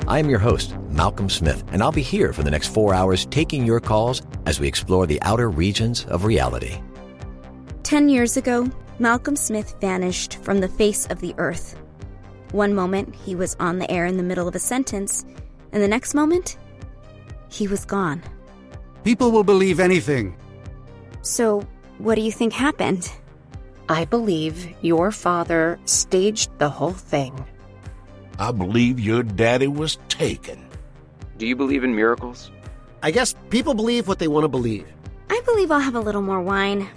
I 0.08 0.20
am 0.20 0.30
your 0.30 0.38
host, 0.38 0.78
Malcolm 0.92 1.28
Smith, 1.28 1.64
and 1.72 1.82
I'll 1.82 1.92
be 1.92 2.04
here 2.04 2.34
for 2.34 2.44
the 2.44 2.52
next 2.52 2.68
four 2.68 2.94
hours 2.94 3.26
taking 3.26 3.66
your 3.66 3.80
calls 3.80 4.22
as 4.46 4.60
we 4.60 4.68
explore 4.68 5.08
the 5.08 5.20
outer 5.24 5.50
regions 5.50 6.06
of 6.06 6.24
reality. 6.24 6.80
Ten 7.82 8.10
years 8.10 8.38
ago, 8.38 8.70
Malcolm 9.00 9.36
Smith 9.36 9.74
vanished 9.82 10.36
from 10.44 10.60
the 10.60 10.68
face 10.68 11.08
of 11.08 11.20
the 11.20 11.34
earth. 11.40 11.76
One 12.52 12.76
moment, 12.76 13.16
he 13.16 13.34
was 13.34 13.56
on 13.60 13.80
the 13.80 13.90
air 13.90 14.06
in 14.06 14.18
the 14.18 14.24
middle 14.24 14.48
of 14.48 14.54
a 14.54 14.60
sentence, 14.60 15.26
and 15.72 15.82
the 15.82 15.88
next 15.88 16.14
moment, 16.14 16.60
he 17.50 17.68
was 17.68 17.86
gone. 17.86 18.22
People 19.04 19.32
will 19.32 19.44
believe 19.44 19.80
anything. 19.80 20.38
So, 21.24 21.66
what 21.98 22.14
do 22.14 22.22
you 22.22 22.32
think 22.32 22.54
happened? 22.54 23.12
I 23.90 24.06
believe 24.06 24.76
your 24.82 25.12
father 25.12 25.80
staged 25.86 26.50
the 26.58 26.70
whole 26.70 26.92
thing. 26.92 27.46
I 28.38 28.52
believe 28.52 29.00
your 29.00 29.24
daddy 29.24 29.68
was 29.68 29.98
taken. 30.10 30.68
Do 31.38 31.48
you 31.48 31.56
believe 31.56 31.84
in 31.84 31.96
miracles? 31.96 32.52
I 33.02 33.12
guess 33.12 33.34
people 33.50 33.74
believe 33.74 34.08
what 34.08 34.20
they 34.20 34.28
want 34.28 34.44
to 34.44 34.50
believe. 34.50 34.88
I 35.30 35.42
believe 35.46 35.72
I'll 35.72 35.80
have 35.80 35.96
a 35.96 36.02
little 36.02 36.22
more 36.22 36.42
wine. 36.42 36.90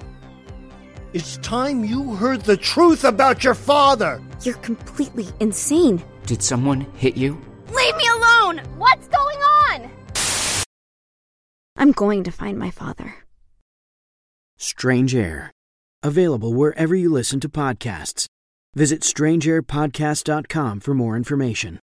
It's 1.13 1.37
time 1.39 1.85
you 1.85 2.15
heard 2.15 2.43
the 2.43 2.57
truth 2.57 3.05
about 3.05 3.45
your 3.45 3.55
father. 3.55 4.21
You're 4.43 4.57
completely 4.57 5.27
insane. 5.41 6.03
Did 6.27 6.43
someone 6.43 6.81
hit 6.95 7.17
you? 7.17 7.41
Leave 7.73 7.97
me 7.97 8.05
alone! 8.09 8.59
What's 8.79 9.07
going 9.09 9.39
on? 9.39 9.91
I'm 11.77 11.93
going 11.93 12.25
to 12.25 12.33
find 12.33 12.59
my 12.59 12.71
father. 12.71 13.15
Strange 14.57 15.15
Air. 15.15 15.53
Available 16.03 16.55
wherever 16.55 16.95
you 16.95 17.13
listen 17.13 17.41
to 17.41 17.49
podcasts. 17.49 18.27
Visit 18.75 19.01
strangeairpodcast.com 19.01 20.81
for 20.81 20.95
more 20.95 21.17
information. 21.17 21.81